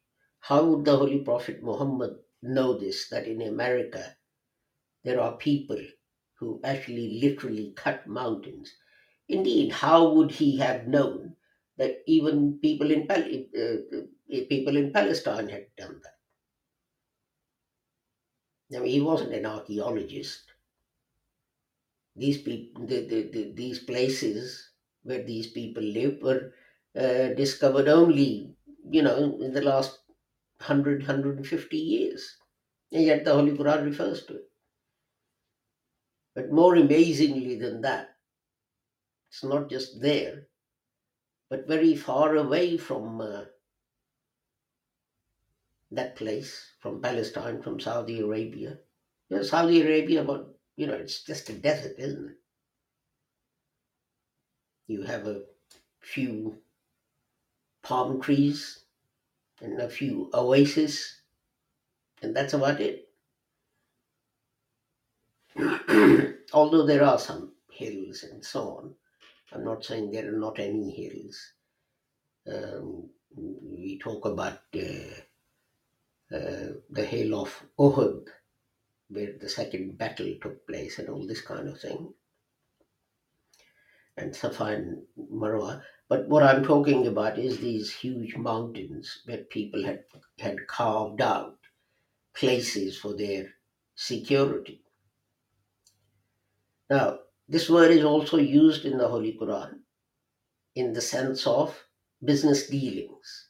how 0.41 0.65
would 0.65 0.85
the 0.85 0.97
Holy 0.97 1.21
Prophet 1.21 1.63
Muhammad 1.63 2.17
know 2.43 2.79
this? 2.79 3.09
That 3.09 3.27
in 3.27 3.43
America 3.43 4.17
there 5.05 5.21
are 5.21 5.37
people 5.37 5.81
who 6.39 6.61
actually 6.65 7.21
literally 7.23 7.73
cut 7.77 8.07
mountains. 8.07 8.75
Indeed, 9.29 9.73
how 9.73 10.13
would 10.15 10.31
he 10.31 10.59
have 10.59 10.89
known 10.89 11.37
that 11.77 12.03
even 12.07 12.59
people 12.61 12.91
in 12.91 13.11
uh, 13.11 13.15
uh, 13.15 14.41
people 14.49 14.77
in 14.77 14.93
Palestine 14.93 15.49
had 15.49 15.67
done 15.77 16.01
that? 16.03 16.19
I 18.77 18.81
mean, 18.81 18.91
he 18.91 19.01
wasn't 19.01 19.35
an 19.35 19.47
archaeologist. 19.47 20.43
These 22.17 22.43
people, 22.43 22.87
the, 22.87 23.07
the, 23.07 23.23
the, 23.31 23.53
these 23.53 23.79
places 23.81 24.71
where 25.03 25.23
these 25.23 25.51
people 25.51 25.83
lived 25.83 26.23
were 26.23 26.53
uh, 26.99 27.35
discovered 27.35 27.89
only, 27.89 28.55
you 28.89 29.03
know, 29.03 29.37
in 29.41 29.53
the 29.53 29.63
last 29.63 29.99
100, 30.59 31.01
150 31.01 31.77
years. 31.77 32.37
And 32.93 33.05
yet 33.05 33.25
the 33.25 33.33
Holy 33.35 33.53
Quran 33.53 33.85
refers 33.85 34.25
to 34.27 34.37
it. 34.37 34.51
But 36.35 36.51
more 36.53 36.77
amazingly 36.77 37.59
than 37.59 37.81
that, 37.83 38.17
it's 39.31 39.45
not 39.45 39.69
just 39.69 40.01
there, 40.01 40.47
but 41.51 41.67
very 41.67 41.97
far 41.97 42.37
away 42.37 42.77
from 42.77 43.21
uh, 43.21 43.43
that 45.91 46.17
place, 46.17 46.71
from 46.81 47.01
Palestine, 47.01 47.63
from 47.63 47.81
Saudi 47.81 48.21
Arabia. 48.21 48.79
You 49.29 49.37
know, 49.37 49.43
Saudi 49.43 49.83
Arabia, 49.83 50.25
but 50.25 50.55
you 50.77 50.87
know, 50.87 50.95
it's 50.95 51.23
just 51.23 51.49
a 51.51 51.53
desert, 51.53 51.95
isn't 51.99 52.31
it? 52.31 52.37
You 54.87 55.03
have 55.03 55.27
a 55.27 55.43
few 56.01 56.59
palm 57.85 58.21
trees 58.21 58.85
and 59.63 59.81
a 59.81 59.89
few 59.89 60.31
oases, 60.35 61.21
and 62.23 62.35
that's 62.35 62.55
about 62.55 62.81
it. 62.81 63.09
Although 66.53 66.87
there 66.87 67.05
are 67.05 67.19
some 67.19 67.53
hills 67.71 68.25
and 68.25 68.45
so 68.45 68.79
on, 68.79 68.95
I'm 69.53 69.65
not 69.65 69.85
saying 69.85 70.11
there 70.11 70.29
are 70.29 70.39
not 70.39 70.59
any 70.59 70.91
hills. 70.91 71.53
Um, 72.51 73.11
we 73.37 73.99
talk 74.03 74.25
about 74.25 74.61
uh, 74.75 75.15
uh, 76.35 76.73
the 76.91 77.05
hill 77.05 77.41
of 77.41 77.63
Uhud, 77.79 78.27
where 79.09 79.35
the 79.39 79.49
second 79.49 79.99
battle 79.99 80.35
took 80.41 80.67
place, 80.67 80.99
and 80.99 81.09
all 81.09 81.27
this 81.27 81.41
kind 81.41 81.69
of 81.69 81.81
thing, 81.81 82.13
and 84.17 84.35
Safa 84.35 84.65
and 84.65 85.03
Marwa. 85.33 85.83
But 86.09 86.29
what 86.29 86.43
I'm 86.43 86.63
talking 86.63 87.07
about 87.07 87.39
is 87.39 87.59
these 87.59 87.93
huge 87.93 88.37
mountains 88.37 89.23
where 89.25 89.45
people 89.45 89.85
had, 89.85 90.05
had 90.39 90.67
carved 90.67 91.23
out 91.23 91.59
places 92.37 92.99
for 92.99 93.15
their 93.15 93.55
security. 93.95 94.83
Now, 96.91 97.21
this 97.49 97.71
word 97.71 97.91
is 97.91 98.05
also 98.05 98.37
used 98.37 98.85
in 98.85 98.99
the 98.99 99.09
Holy 99.09 99.39
Quran 99.41 99.81
in 100.75 100.93
the 100.93 101.01
sense 101.01 101.47
of 101.47 101.87
business 102.23 102.69
dealings. 102.69 103.49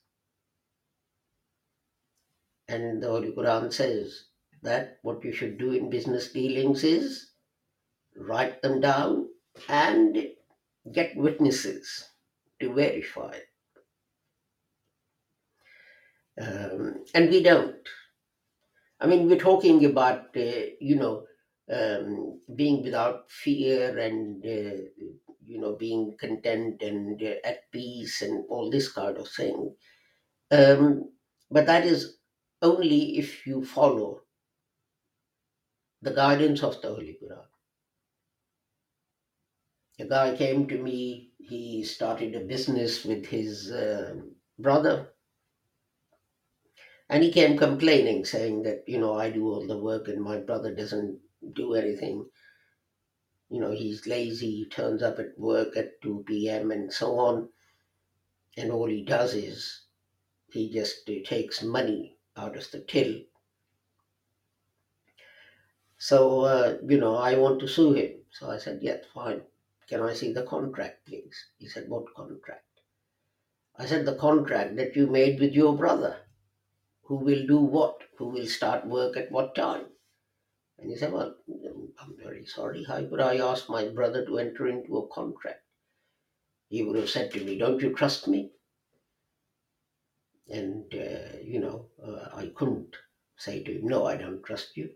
And 2.68 3.02
the 3.02 3.08
Holy 3.08 3.32
Quran 3.32 3.72
says 3.72 4.26
that 4.62 4.98
what 5.02 5.24
you 5.24 5.32
should 5.32 5.58
do 5.58 5.72
in 5.72 5.90
business 5.90 6.32
dealings 6.32 6.84
is 6.84 7.32
write 8.16 8.62
them 8.62 8.80
down 8.80 9.28
and 9.68 10.28
get 10.92 11.16
witnesses 11.16 12.10
to 12.60 12.72
verify. 12.72 13.36
Um, 16.40 17.04
and 17.14 17.30
we 17.30 17.42
don't. 17.42 17.88
I 19.00 19.06
mean, 19.06 19.28
we're 19.28 19.38
talking 19.38 19.84
about, 19.84 20.36
uh, 20.36 20.66
you 20.80 20.96
know, 20.96 21.26
um, 21.70 22.40
being 22.54 22.82
without 22.82 23.30
fear 23.30 23.98
and, 23.98 24.44
uh, 24.44 24.82
you 25.44 25.60
know, 25.60 25.76
being 25.76 26.16
content 26.18 26.82
and 26.82 27.22
uh, 27.22 27.34
at 27.44 27.70
peace 27.70 28.22
and 28.22 28.44
all 28.48 28.70
this 28.70 28.90
kind 28.92 29.16
of 29.18 29.28
thing. 29.28 29.74
Um, 30.50 31.10
but 31.50 31.66
that 31.66 31.84
is 31.84 32.18
only 32.62 33.18
if 33.18 33.46
you 33.46 33.64
follow 33.64 34.22
the 36.02 36.12
guidance 36.12 36.62
of 36.62 36.80
the 36.80 36.88
Holy 36.88 37.18
Quran. 37.22 37.44
A 40.00 40.04
guy 40.06 40.36
came 40.36 40.66
to 40.68 40.78
me, 40.78 41.33
he 41.48 41.84
started 41.84 42.34
a 42.34 42.40
business 42.40 43.04
with 43.04 43.26
his 43.26 43.70
uh, 43.70 44.16
brother. 44.58 45.14
And 47.08 47.22
he 47.22 47.32
came 47.32 47.56
complaining, 47.56 48.24
saying 48.26 48.62
that, 48.64 48.84
you 48.86 48.98
know, 48.98 49.14
I 49.14 49.30
do 49.30 49.46
all 49.46 49.66
the 49.66 49.78
work 49.78 50.06
and 50.08 50.20
my 50.22 50.38
brother 50.38 50.74
doesn't 50.74 51.20
do 51.54 51.74
anything. 51.74 52.28
You 53.48 53.58
know, 53.60 53.70
he's 53.70 54.06
lazy, 54.06 54.50
he 54.50 54.68
turns 54.68 55.02
up 55.02 55.18
at 55.18 55.38
work 55.38 55.78
at 55.78 56.02
2 56.02 56.50
p.m. 56.50 56.70
and 56.70 56.92
so 56.92 57.18
on. 57.18 57.48
And 58.56 58.72
all 58.72 58.86
he 58.86 59.04
does 59.04 59.34
is 59.34 59.86
he 60.52 60.70
just 60.70 61.06
takes 61.26 61.62
money 61.62 62.18
out 62.36 62.56
of 62.56 62.70
the 62.70 62.80
till. 62.80 63.22
So, 65.98 66.42
uh, 66.42 66.78
you 66.86 66.98
know, 66.98 67.16
I 67.16 67.36
want 67.36 67.58
to 67.60 67.66
sue 67.66 67.94
him. 67.94 68.24
So 68.30 68.48
I 68.48 68.58
said, 68.58 68.80
yeah, 68.82 68.98
fine. 69.12 69.42
Can 69.88 70.00
I 70.02 70.14
see 70.14 70.32
the 70.32 70.44
contract, 70.44 71.06
please? 71.06 71.36
He 71.58 71.68
said, 71.68 71.88
what 71.88 72.14
contract? 72.14 72.64
I 73.76 73.86
said, 73.86 74.06
the 74.06 74.16
contract 74.16 74.76
that 74.76 74.94
you 74.94 75.06
made 75.06 75.40
with 75.40 75.52
your 75.52 75.76
brother. 75.76 76.18
Who 77.04 77.16
will 77.16 77.46
do 77.46 77.58
what? 77.58 77.98
Who 78.18 78.28
will 78.28 78.46
start 78.46 78.86
work 78.86 79.16
at 79.16 79.30
what 79.30 79.54
time? 79.54 79.86
And 80.78 80.90
he 80.90 80.96
said, 80.96 81.12
Well, 81.12 81.36
I'm 82.00 82.16
very 82.16 82.46
sorry. 82.46 82.84
How 82.84 83.04
could 83.04 83.20
I 83.20 83.36
ask 83.36 83.68
my 83.68 83.88
brother 83.88 84.24
to 84.24 84.38
enter 84.38 84.66
into 84.66 84.96
a 84.96 85.08
contract? 85.08 85.62
He 86.68 86.82
would 86.82 86.96
have 86.96 87.10
said 87.10 87.30
to 87.32 87.44
me, 87.44 87.58
Don't 87.58 87.80
you 87.80 87.94
trust 87.94 88.26
me? 88.26 88.52
And, 90.48 90.92
uh, 90.94 91.38
you 91.42 91.60
know, 91.60 91.86
uh, 92.02 92.28
I 92.34 92.52
couldn't 92.54 92.96
say 93.36 93.62
to 93.62 93.78
him, 93.78 93.86
No, 93.86 94.06
I 94.06 94.16
don't 94.16 94.42
trust 94.42 94.76
you. 94.76 94.90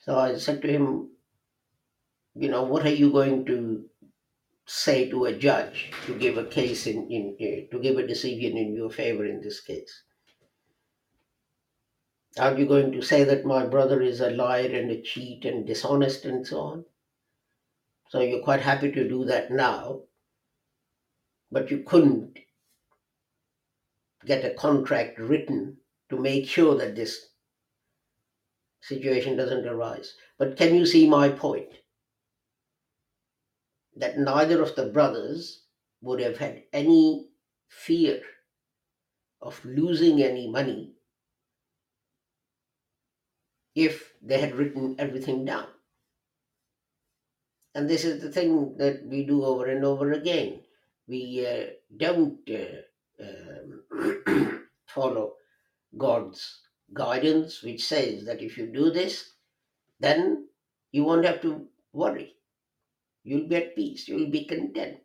So 0.00 0.18
I 0.18 0.36
said 0.36 0.60
to 0.62 0.68
him, 0.68 1.13
You 2.34 2.48
know, 2.48 2.64
what 2.64 2.84
are 2.84 2.92
you 2.92 3.12
going 3.12 3.44
to 3.46 3.84
say 4.66 5.08
to 5.10 5.26
a 5.26 5.32
judge 5.32 5.92
to 6.06 6.18
give 6.18 6.36
a 6.36 6.44
case 6.44 6.86
in, 6.86 7.08
in 7.10 7.36
uh, 7.40 7.70
to 7.70 7.80
give 7.80 7.96
a 7.96 8.06
decision 8.06 8.56
in 8.56 8.74
your 8.74 8.90
favor 8.90 9.24
in 9.24 9.40
this 9.40 9.60
case? 9.60 10.02
Are 12.38 12.58
you 12.58 12.66
going 12.66 12.90
to 12.92 13.02
say 13.02 13.22
that 13.22 13.44
my 13.44 13.64
brother 13.66 14.02
is 14.02 14.20
a 14.20 14.30
liar 14.30 14.66
and 14.66 14.90
a 14.90 15.00
cheat 15.00 15.44
and 15.44 15.64
dishonest 15.64 16.24
and 16.24 16.44
so 16.44 16.60
on? 16.60 16.84
So 18.08 18.20
you're 18.20 18.42
quite 18.42 18.60
happy 18.60 18.90
to 18.90 19.08
do 19.08 19.24
that 19.26 19.52
now, 19.52 20.02
but 21.52 21.70
you 21.70 21.84
couldn't 21.84 22.38
get 24.26 24.44
a 24.44 24.54
contract 24.54 25.18
written 25.20 25.76
to 26.10 26.18
make 26.18 26.48
sure 26.48 26.74
that 26.76 26.96
this 26.96 27.28
situation 28.80 29.36
doesn't 29.36 29.66
arise. 29.66 30.14
But 30.38 30.56
can 30.56 30.74
you 30.74 30.86
see 30.86 31.08
my 31.08 31.28
point? 31.28 31.72
That 33.96 34.18
neither 34.18 34.62
of 34.62 34.74
the 34.74 34.86
brothers 34.86 35.62
would 36.02 36.20
have 36.20 36.38
had 36.38 36.64
any 36.72 37.28
fear 37.68 38.22
of 39.40 39.64
losing 39.64 40.22
any 40.22 40.48
money 40.50 40.94
if 43.74 44.14
they 44.22 44.38
had 44.38 44.54
written 44.54 44.96
everything 44.98 45.44
down. 45.44 45.66
And 47.74 47.88
this 47.90 48.04
is 48.04 48.22
the 48.22 48.30
thing 48.30 48.76
that 48.78 49.04
we 49.06 49.24
do 49.26 49.44
over 49.44 49.66
and 49.66 49.84
over 49.84 50.12
again. 50.12 50.60
We 51.08 51.46
uh, 51.46 51.66
don't 51.96 52.38
uh, 52.48 53.22
um, 53.24 54.68
follow 54.86 55.34
God's 55.98 56.60
guidance, 56.92 57.62
which 57.62 57.84
says 57.84 58.24
that 58.26 58.40
if 58.42 58.56
you 58.56 58.66
do 58.68 58.90
this, 58.90 59.32
then 59.98 60.48
you 60.92 61.04
won't 61.04 61.24
have 61.24 61.42
to 61.42 61.66
worry. 61.92 62.33
You'll 63.24 63.48
be 63.48 63.56
at 63.56 63.74
peace. 63.74 64.06
You'll 64.08 64.30
be 64.30 64.44
content. 64.44 64.98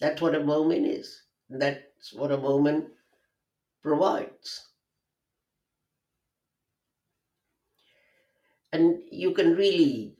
That's 0.00 0.20
what 0.20 0.34
a 0.34 0.40
mu'min 0.40 0.88
is. 0.88 1.22
That's 1.50 2.12
what 2.14 2.32
a 2.32 2.38
mu'min 2.38 2.86
provides. 3.82 4.66
And 8.72 9.02
you 9.10 9.32
can 9.32 9.54
really 9.54 10.16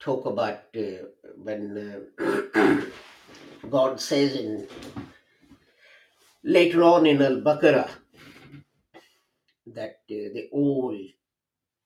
talk 0.00 0.26
about 0.26 0.64
uh, 0.76 1.06
when 1.36 2.06
uh, 2.18 2.80
God 3.70 4.00
says 4.00 4.36
in 4.36 4.66
later 6.44 6.82
on 6.82 7.06
in 7.06 7.22
Al 7.22 7.40
Baqarah 7.42 7.88
that 9.66 10.00
uh, 10.10 10.28
they 10.34 10.48
all 10.52 10.96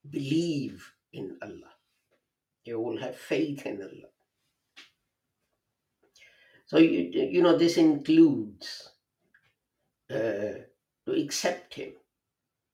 believe 0.09 0.91
in 1.13 1.37
Allah. 1.41 1.74
They 2.65 2.73
will 2.73 2.97
have 2.97 3.15
faith 3.15 3.65
in 3.65 3.81
Allah. 3.81 4.09
So 6.65 6.77
you 6.79 7.11
you 7.13 7.41
know 7.43 7.57
this 7.57 7.77
includes 7.77 8.89
uh, 10.09 10.65
to 11.05 11.11
accept 11.15 11.75
Him, 11.75 11.93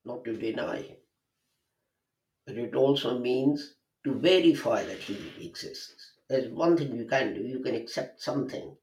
not 0.04 0.24
to 0.24 0.36
deny 0.36 0.76
Him. 0.82 0.96
But 2.46 2.56
it 2.56 2.74
also 2.74 3.18
means 3.18 3.74
to 4.04 4.14
verify 4.14 4.82
that 4.84 4.98
He 4.98 5.46
exists. 5.46 6.12
There's 6.28 6.50
one 6.50 6.76
thing 6.76 6.96
you 6.96 7.04
can 7.04 7.34
do. 7.34 7.42
You 7.42 7.60
can 7.60 7.74
accept 7.74 8.22
something, 8.22 8.74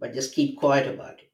but 0.00 0.14
just 0.14 0.34
keep 0.34 0.56
quiet 0.58 0.86
about 0.88 1.20
it. 1.20 1.30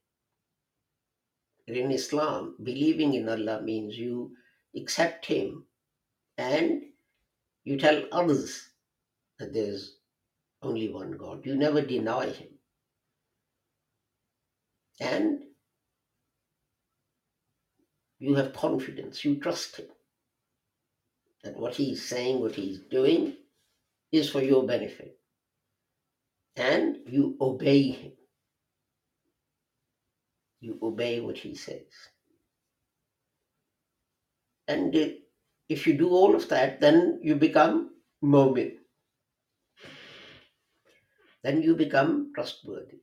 In 1.69 1.93
Islam, 1.93 2.57
believing 2.61 3.15
in 3.15 3.29
Allah 3.29 3.63
means 3.63 3.97
you 3.97 4.33
accept 4.75 5.27
Him 5.27 5.67
and 6.37 6.83
you 7.63 7.79
tell 7.79 8.03
others 8.11 8.70
that 9.41 9.53
there's 9.55 9.97
only 10.63 10.91
one 10.93 11.13
God. 11.13 11.45
You 11.45 11.57
never 11.57 11.83
deny 11.83 12.27
Him. 12.27 12.49
And 15.01 15.41
you 18.19 18.35
have 18.35 18.53
confidence, 18.53 19.25
you 19.25 19.41
trust 19.41 19.79
Him 19.79 19.87
that 21.43 21.57
what 21.57 21.75
He's 21.75 22.07
saying, 22.07 22.41
what 22.41 22.55
He's 22.55 22.81
doing 22.91 23.35
is 24.13 24.31
for 24.31 24.43
your 24.43 24.67
benefit. 24.67 25.17
And 26.57 26.99
you 27.07 27.37
obey 27.41 27.91
Him. 27.91 28.13
You 30.61 30.79
obey 30.83 31.21
what 31.21 31.39
He 31.39 31.55
says. 31.55 31.87
And 34.69 34.95
if 35.69 35.87
you 35.87 35.95
do 35.95 36.11
all 36.11 36.35
of 36.35 36.49
that, 36.51 36.81
then 36.81 37.21
you 37.23 37.37
become 37.37 37.93
mu'min. 38.23 38.80
Then 41.43 41.63
you 41.63 41.75
become 41.75 42.33
trustworthy. 42.35 43.01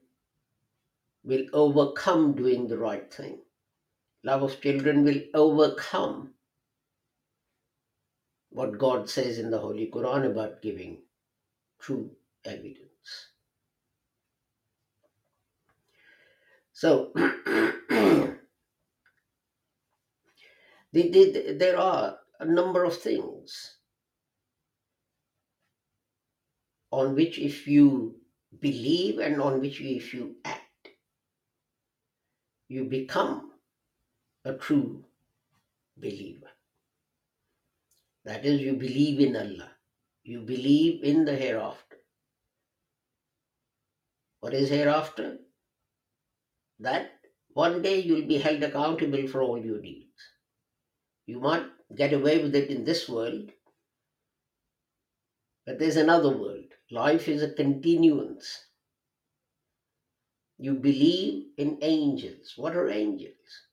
will 1.24 1.44
overcome 1.52 2.34
doing 2.34 2.68
the 2.68 2.78
right 2.78 3.12
thing. 3.12 3.40
Love 4.24 4.42
of 4.42 4.58
children 4.60 5.04
will 5.04 5.20
overcome 5.34 6.32
what 8.50 8.78
God 8.78 9.10
says 9.10 9.38
in 9.38 9.50
the 9.50 9.58
Holy 9.58 9.90
Quran 9.92 10.30
about 10.30 10.62
giving 10.62 11.02
true 11.78 12.10
evidence. 12.44 13.30
So, 16.72 17.12
the, 20.92 21.10
the, 21.10 21.56
there 21.58 21.78
are 21.78 22.18
a 22.40 22.44
number 22.44 22.84
of 22.84 22.96
things 22.96 23.76
on 26.90 27.14
which, 27.14 27.38
if 27.38 27.66
you 27.66 28.16
believe 28.60 29.18
and 29.18 29.40
on 29.40 29.60
which, 29.60 29.80
if 29.80 30.14
you 30.14 30.36
act, 30.44 30.88
you 32.68 32.84
become 32.84 33.52
a 34.44 34.54
true 34.54 35.04
believer. 35.96 36.46
That 38.24 38.44
is, 38.44 38.60
you 38.60 38.74
believe 38.74 39.20
in 39.20 39.36
Allah, 39.36 39.70
you 40.24 40.40
believe 40.40 41.04
in 41.04 41.24
the 41.24 41.36
hereafter. 41.36 41.96
What 44.40 44.54
is 44.54 44.68
hereafter? 44.68 45.38
That 46.80 47.10
one 47.54 47.82
day 47.82 48.00
you'll 48.00 48.26
be 48.26 48.38
held 48.38 48.62
accountable 48.62 49.26
for 49.28 49.42
all 49.42 49.58
your 49.58 49.80
deeds. 49.80 50.05
You 51.26 51.40
might 51.40 51.66
get 51.94 52.12
away 52.12 52.42
with 52.42 52.54
it 52.54 52.70
in 52.70 52.84
this 52.84 53.08
world, 53.08 53.50
but 55.64 55.78
there's 55.78 55.96
another 55.96 56.36
world. 56.36 56.72
Life 56.90 57.28
is 57.28 57.42
a 57.42 57.52
continuance. 57.52 58.66
You 60.58 60.74
believe 60.74 61.48
in 61.58 61.78
angels. 61.82 62.54
What 62.56 62.76
are 62.76 62.88
angels? 62.88 63.66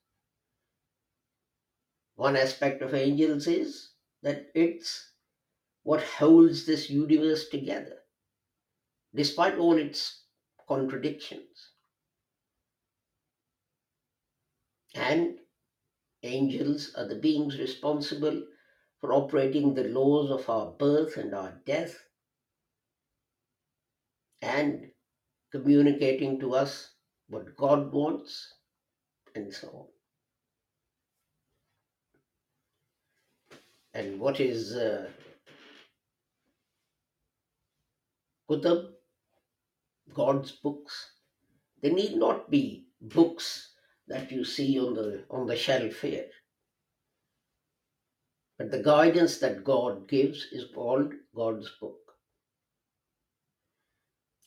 One 2.16 2.36
aspect 2.36 2.82
of 2.82 2.96
angels 2.96 3.48
is 3.48 3.92
that 4.24 4.52
it's 4.56 5.12
what 5.84 6.02
holds 6.02 6.66
this 6.66 6.89
universe 6.89 7.50
together, 7.50 8.00
despite 9.13 9.58
all 9.58 9.78
its 9.78 10.24
contradictions. 10.68 11.72
And 14.96 15.39
angels 16.23 16.93
are 16.97 17.07
the 17.07 17.15
beings 17.15 17.59
responsible 17.59 18.43
for 18.99 19.13
operating 19.13 19.73
the 19.73 19.83
laws 19.86 20.31
of 20.31 20.49
our 20.49 20.71
birth 20.71 21.17
and 21.17 21.36
our 21.36 21.62
death, 21.65 21.95
and 24.41 24.91
communicating 25.51 26.39
to 26.39 26.55
us 26.55 26.95
what 27.27 27.55
God 27.57 27.91
wants, 27.91 28.53
and 29.36 29.53
so 29.53 29.67
on. 29.67 29.88
And 33.93 34.19
what 34.19 34.39
is 34.39 34.75
uh, 34.75 35.09
God's 40.13 40.51
books? 40.51 41.12
They 41.81 41.91
need 41.91 42.15
not 42.15 42.49
be 42.49 42.88
books 43.01 43.72
that 44.13 44.32
you 44.32 44.45
see 44.45 44.80
on 44.80 44.93
the 44.93 45.23
on 45.30 45.47
the 45.47 45.56
shelf 45.56 46.02
here. 46.02 46.28
But 48.58 48.69
the 48.69 48.84
guidance 48.84 49.39
that 49.39 49.63
God 49.63 50.08
gives 50.08 50.45
is 50.52 50.65
called 50.73 51.13
God's 51.36 51.69
book. 51.82 51.99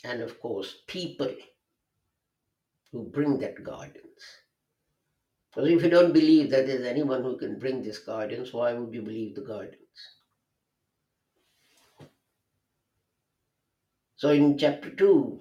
And 0.05 0.23
of 0.23 0.41
course, 0.41 0.77
people 0.87 1.35
who 2.93 3.11
bring 3.13 3.39
that 3.41 3.65
guidance. 3.65 4.23
Because 5.51 5.71
if 5.71 5.83
you 5.83 5.91
don't 5.91 6.13
believe 6.13 6.51
that 6.51 6.67
there's 6.67 6.87
anyone 6.87 7.23
who 7.23 7.37
can 7.37 7.59
bring 7.59 7.83
this 7.83 7.99
guidance, 7.99 8.53
why 8.53 8.73
would 8.73 8.95
you 8.95 9.03
believe 9.03 9.35
the 9.35 9.41
guidance? 9.41 10.01
So 14.15 14.31
in 14.31 14.57
chapter 14.57 14.91
2, 14.91 15.41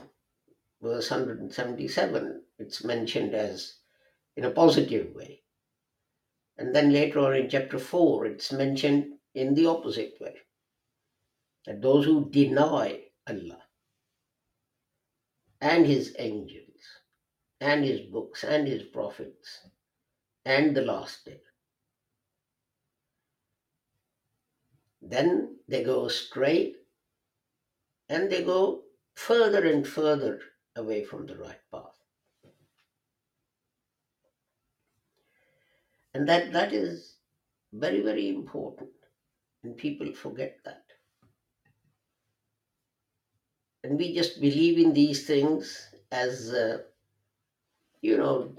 verse 0.81 1.11
177, 1.11 2.41
it's 2.57 2.83
mentioned 2.83 3.35
as 3.35 3.74
in 4.35 4.45
a 4.45 4.51
positive 4.51 5.13
way. 5.15 5.41
And 6.57 6.73
then 6.73 6.91
later 6.91 7.19
on 7.19 7.35
in 7.35 7.49
chapter 7.49 7.79
4, 7.79 8.25
it's 8.27 8.51
mentioned 8.51 9.13
in 9.33 9.53
the 9.53 9.65
opposite 9.65 10.15
way 10.21 10.35
that 11.65 11.81
those 11.81 12.05
who 12.05 12.29
deny 12.29 13.01
Allah 13.27 13.61
and 15.61 15.85
His 15.85 16.15
angels 16.19 16.81
and 17.59 17.83
His 17.83 18.01
books 18.01 18.43
and 18.43 18.67
His 18.67 18.83
prophets 18.83 19.67
and 20.45 20.75
the 20.75 20.81
last 20.81 21.25
day, 21.25 21.41
then 25.01 25.57
they 25.67 25.83
go 25.83 26.05
astray 26.05 26.75
and 28.09 28.29
they 28.29 28.43
go 28.43 28.83
further 29.15 29.65
and 29.67 29.87
further 29.87 30.39
away 30.75 31.03
from 31.03 31.25
the 31.25 31.35
right 31.37 31.59
path. 31.71 31.94
And 36.15 36.29
that, 36.29 36.53
that 36.53 36.71
is 36.71 37.17
very, 37.73 38.01
very 38.01 38.29
important. 38.29 38.89
And 39.65 39.75
people 39.75 40.13
forget 40.13 40.59
that. 40.63 40.83
And 43.83 43.99
we 43.99 44.15
just 44.15 44.39
believe 44.39 44.79
in 44.79 44.93
these 44.93 45.27
things 45.27 45.89
as, 46.13 46.53
uh, 46.53 46.77
you 48.01 48.15
know, 48.15 48.55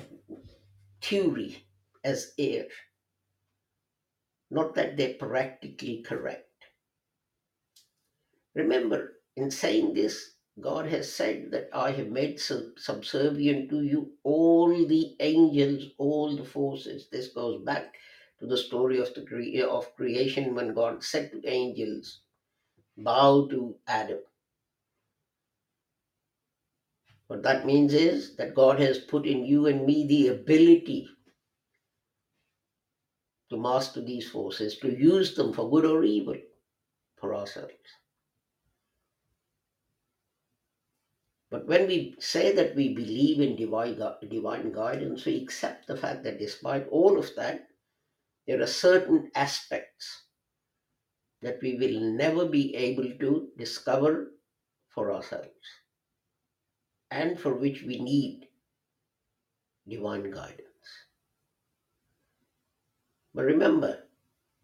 theory, 1.01 1.65
as 2.05 2.35
air. 2.39 2.67
Not 4.51 4.75
that 4.75 4.99
they're 4.99 5.15
practically 5.15 6.05
correct. 6.07 6.51
Remember, 8.55 9.15
in 9.35 9.51
saying 9.51 9.95
this, 9.95 10.36
God 10.61 10.87
has 10.87 11.13
said 11.13 11.51
that 11.51 11.69
I 11.73 11.91
have 11.91 12.09
made 12.09 12.41
sub- 12.41 12.79
subservient 12.79 13.69
to 13.71 13.83
you 13.83 14.13
all 14.23 14.69
the 14.87 15.17
angels, 15.21 15.91
all 15.99 16.35
the 16.35 16.45
forces. 16.45 17.09
This 17.11 17.29
goes 17.29 17.63
back 17.63 17.95
to 18.41 18.47
the 18.47 18.57
story 18.57 18.99
of 18.99 19.13
the 19.15 19.23
cre- 19.23 19.63
of 19.69 19.95
creation 19.97 20.55
when 20.55 20.75
God 20.75 21.05
said 21.05 21.33
to 21.33 21.47
angels, 21.47 22.21
"Bow 22.97 23.49
to 23.49 23.77
Adam." 23.87 24.21
What 27.27 27.43
that 27.43 27.67
means 27.67 27.95
is 27.95 28.37
that 28.37 28.55
God 28.55 28.81
has 28.81 28.99
put 28.99 29.27
in 29.27 29.45
you 29.45 29.67
and 29.67 29.85
me 29.87 30.07
the 30.07 30.29
ability 30.29 31.09
to 33.51 33.57
master 33.59 34.01
these 34.01 34.31
forces, 34.31 34.79
to 34.79 34.91
use 34.91 35.35
them 35.35 35.53
for 35.53 35.71
good 35.71 35.85
or 35.85 36.05
evil 36.05 36.37
for 37.17 37.35
ourselves. 37.35 37.75
But 41.57 41.69
when 41.69 41.87
we 41.87 42.17
say 42.21 42.53
that 42.53 42.75
we 42.77 42.93
believe 42.93 43.41
in 43.41 43.57
divine, 43.57 43.99
divine 44.29 44.73
guidance, 44.73 45.25
we 45.25 45.43
accept 45.43 45.87
the 45.87 45.97
fact 45.97 46.23
that 46.25 46.39
despite 46.39 46.87
all 46.89 47.19
of 47.19 47.35
that, 47.37 47.69
there 48.47 48.61
are 48.61 48.67
certain 48.67 49.31
aspects 49.35 50.25
that 51.41 51.57
we 51.63 51.77
will 51.77 51.99
never 52.13 52.45
be 52.45 52.77
able 52.77 53.09
to 53.21 53.49
discover 53.57 54.33
for 54.91 55.11
ourselves 55.11 55.65
and 57.11 57.41
for 57.41 57.55
which 57.55 57.83
we 57.85 58.01
need 58.01 58.49
divine 59.89 60.31
guidance. 60.31 60.91
But 63.33 63.45
remember, 63.47 64.05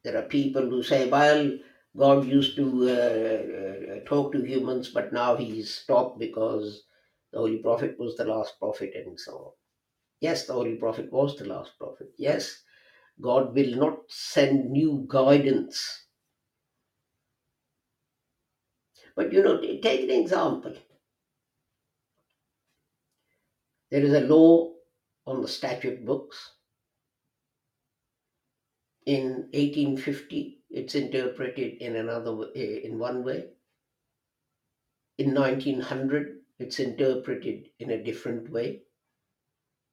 there 0.05 0.19
are 0.19 0.29
people 0.29 0.69
who 0.69 0.83
say, 0.83 1.09
well, 1.09 1.57
God 1.97 2.27
used 2.27 2.57
to 2.57 2.89
uh, 2.89 3.97
uh, 3.97 4.01
talk 4.07 4.33
to 4.33 4.43
humans, 4.45 4.91
but 4.91 5.13
now 5.13 5.37
he's 5.37 5.75
stopped 5.75 6.19
because 6.19 6.85
the 7.33 7.39
Holy 7.39 7.59
Prophet 7.59 7.97
was 7.99 8.17
the 8.17 8.25
last 8.25 8.59
prophet 8.59 8.93
and 8.95 9.19
so 9.21 9.33
on. 9.33 9.53
Yes, 10.21 10.47
the 10.47 10.55
Holy 10.55 10.77
Prophet 10.77 11.13
was 11.13 11.37
the 11.37 11.47
last 11.47 11.73
prophet. 11.79 12.09
Yes, 12.19 12.63
God 13.21 13.55
will 13.55 13.77
not 13.77 13.99
send 14.09 14.71
new 14.71 15.05
guidance. 15.09 16.07
But 19.17 19.33
you 19.33 19.43
know, 19.43 19.61
take 19.61 20.03
an 20.03 20.11
example. 20.11 20.75
There 23.91 24.03
is 24.05 24.15
a 24.15 24.21
law 24.21 24.73
on 25.27 25.43
the 25.43 25.49
statute 25.49 26.05
books. 26.07 26.39
In 29.07 29.49
1850, 29.55 30.62
it's 30.73 30.95
interpreted 30.95 31.83
in 31.83 31.97
another 31.97 32.35
way, 32.35 32.49
eh, 32.55 32.81
in 32.85 32.99
one 32.99 33.23
way. 33.23 33.51
In 35.19 35.35
1900, 35.35 36.41
it's 36.59 36.81
interpreted 36.81 37.69
in 37.79 37.91
a 37.91 38.03
different 38.03 38.51
way. 38.51 38.83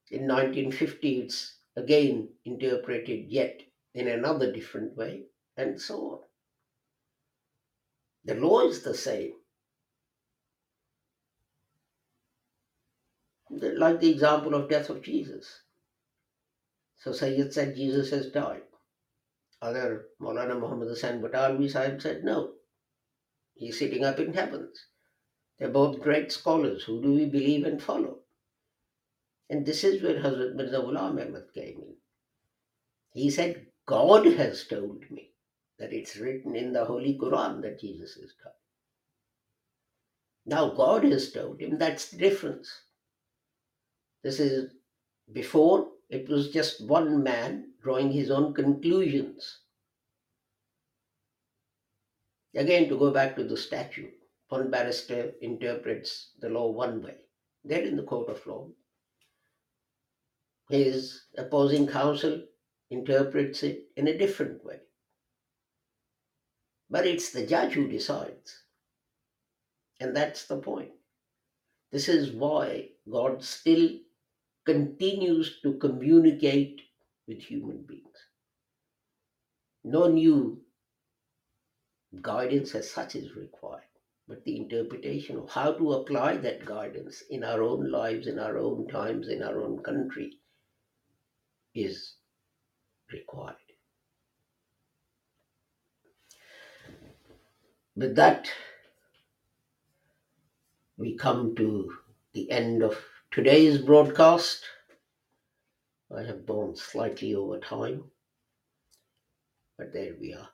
In 0.10 0.28
1950, 0.28 1.20
it's 1.22 1.58
again 1.76 2.30
interpreted 2.46 3.30
yet 3.30 3.62
in 3.94 4.08
another 4.08 4.52
different 4.52 4.96
way, 4.96 5.26
and 5.58 5.80
so 5.82 6.12
on. 6.12 6.20
The 8.26 8.36
law 8.36 8.62
is 8.62 8.84
the 8.84 8.96
same. 8.96 9.34
Like 13.50 14.00
the 14.00 14.12
example 14.12 14.54
of 14.56 14.70
death 14.70 14.90
of 14.90 15.02
Jesus. 15.02 15.62
So 17.00 17.12
Sayyid 17.12 17.54
said 17.54 17.76
Jesus 17.76 18.12
has 18.12 18.30
died. 18.32 18.62
Other 19.62 20.06
Maulana 20.22 20.60
Muhammad 20.60 20.90
Hassan 20.90 21.22
Batalvi 21.22 21.70
Sahib 21.70 22.02
said 22.02 22.24
no. 22.24 22.54
He's 23.56 23.78
sitting 23.78 24.06
up 24.06 24.20
in 24.20 24.34
heavens. 24.34 24.86
They're 25.58 25.70
both 25.70 26.00
great 26.02 26.32
scholars. 26.32 26.84
Who 26.84 27.02
do 27.02 27.14
we 27.14 27.26
believe 27.26 27.66
and 27.66 27.82
follow? 27.82 28.20
And 29.50 29.66
this 29.66 29.84
is 29.84 30.02
where 30.02 30.22
Hazrat 30.22 30.56
Mirza 30.56 30.78
Ghulam 30.78 31.20
Ahmad 31.20 31.54
came 31.54 31.82
in. 31.82 31.96
He 33.12 33.30
said, 33.30 33.66
God 33.86 34.26
has 34.26 34.66
told 34.66 35.04
me 35.10 35.32
that 35.80 35.92
it's 35.92 36.16
written 36.16 36.56
in 36.56 36.72
the 36.72 36.86
Holy 36.86 37.18
Quran 37.18 37.62
that 37.64 37.80
Jesus 37.82 38.16
is 38.16 38.34
God. 38.42 38.54
Now 40.46 40.70
God 40.70 41.04
has 41.04 41.32
told 41.32 41.60
him 41.60 41.78
that's 41.78 42.10
the 42.10 42.18
difference. 42.18 42.70
This 44.24 44.40
is 44.40 44.72
before 45.34 45.88
it 46.10 46.30
was 46.30 46.50
just 46.52 46.86
one 46.88 47.24
man 47.24 47.69
drawing 47.82 48.12
his 48.12 48.32
own 48.32 48.54
conclusions. 48.54 49.60
Again, 52.56 52.90
to 52.90 52.98
go 52.98 53.12
back 53.12 53.36
to 53.36 53.44
the 53.44 53.58
statute, 53.58 54.14
one 54.50 54.72
barrister 54.72 55.34
interprets 55.42 56.32
the 56.40 56.50
law 56.50 56.72
one 56.72 57.02
way. 57.04 57.16
They're 57.64 57.84
in 57.84 57.96
the 57.96 58.04
court 58.04 58.30
of 58.30 58.46
law. 58.48 58.68
His 60.70 61.22
opposing 61.38 61.88
counsel 61.88 62.44
interprets 62.90 63.64
it 63.64 63.86
in 63.96 64.08
a 64.08 64.18
different 64.18 64.64
way. 64.66 64.80
But 66.90 67.06
it's 67.06 67.32
the 67.32 67.46
judge 67.46 67.74
who 67.74 67.88
decides. 67.88 68.64
And 70.00 70.16
that's 70.16 70.46
the 70.46 70.58
point. 70.58 70.92
This 71.92 72.10
is 72.10 72.32
why 72.32 72.90
God 73.10 73.44
still 73.44 73.90
continues 74.66 75.60
to 75.62 75.74
communicate 75.74 76.82
with 77.30 77.42
human 77.42 77.86
beings. 77.88 78.18
No 79.86 80.08
new 80.10 80.62
guidance 82.22 82.76
as 82.76 82.92
such 82.92 83.16
is 83.16 83.36
required, 83.38 83.84
but 84.28 84.44
the 84.44 84.58
interpretation 84.58 85.38
of 85.38 85.50
how 85.50 85.72
to 85.72 85.94
apply 85.94 86.36
that 86.38 86.66
guidance 86.66 87.24
in 87.30 87.46
our 87.46 87.64
own 87.64 87.90
lives, 87.90 88.28
in 88.28 88.38
our 88.38 88.58
own 88.58 88.88
times, 88.90 89.30
in 89.30 89.42
our 89.42 89.62
own 89.62 89.82
country 89.84 90.34
is 91.74 92.16
required. 93.14 93.56
with 98.00 98.16
that, 98.16 98.50
we 100.98 101.18
come 101.18 101.54
to 101.56 101.92
the 102.34 102.50
end 102.50 102.82
of 102.82 102.98
today's 103.30 103.78
broadcast. 103.78 104.64
I 106.16 106.24
have 106.24 106.46
gone 106.46 106.76
slightly 106.76 107.36
over 107.36 107.60
time, 107.60 108.04
but 109.78 109.94
there 109.94 110.16
we 110.20 110.34
are. 110.34 110.50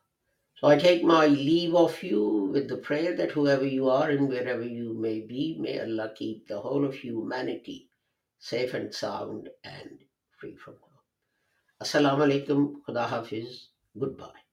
So 0.58 0.68
I 0.68 0.78
take 0.78 1.04
my 1.04 1.26
leave 1.28 1.76
of 1.76 2.02
you 2.04 2.50
with 2.54 2.70
the 2.70 2.78
prayer 2.78 3.16
that 3.18 3.32
whoever 3.32 3.66
you 3.66 3.90
are 3.90 4.10
and 4.10 4.30
wherever 4.30 4.64
you 4.64 4.94
may 4.94 5.20
be, 5.22 5.58
may 5.60 5.80
Allah 5.80 6.14
keep 6.16 6.48
the 6.48 6.60
whole 6.60 6.86
of 6.86 6.96
humanity 6.96 7.90
safe 8.40 8.74
and 8.74 8.94
sound 8.94 9.50
and 9.64 10.00
free 10.40 10.56
from 10.56 10.76
harm. 10.76 11.04
Assalamu 11.82 12.26
alaikum, 12.28 12.76
Khuda 12.88 13.08
Hafiz, 13.08 13.70
goodbye. 14.00 14.45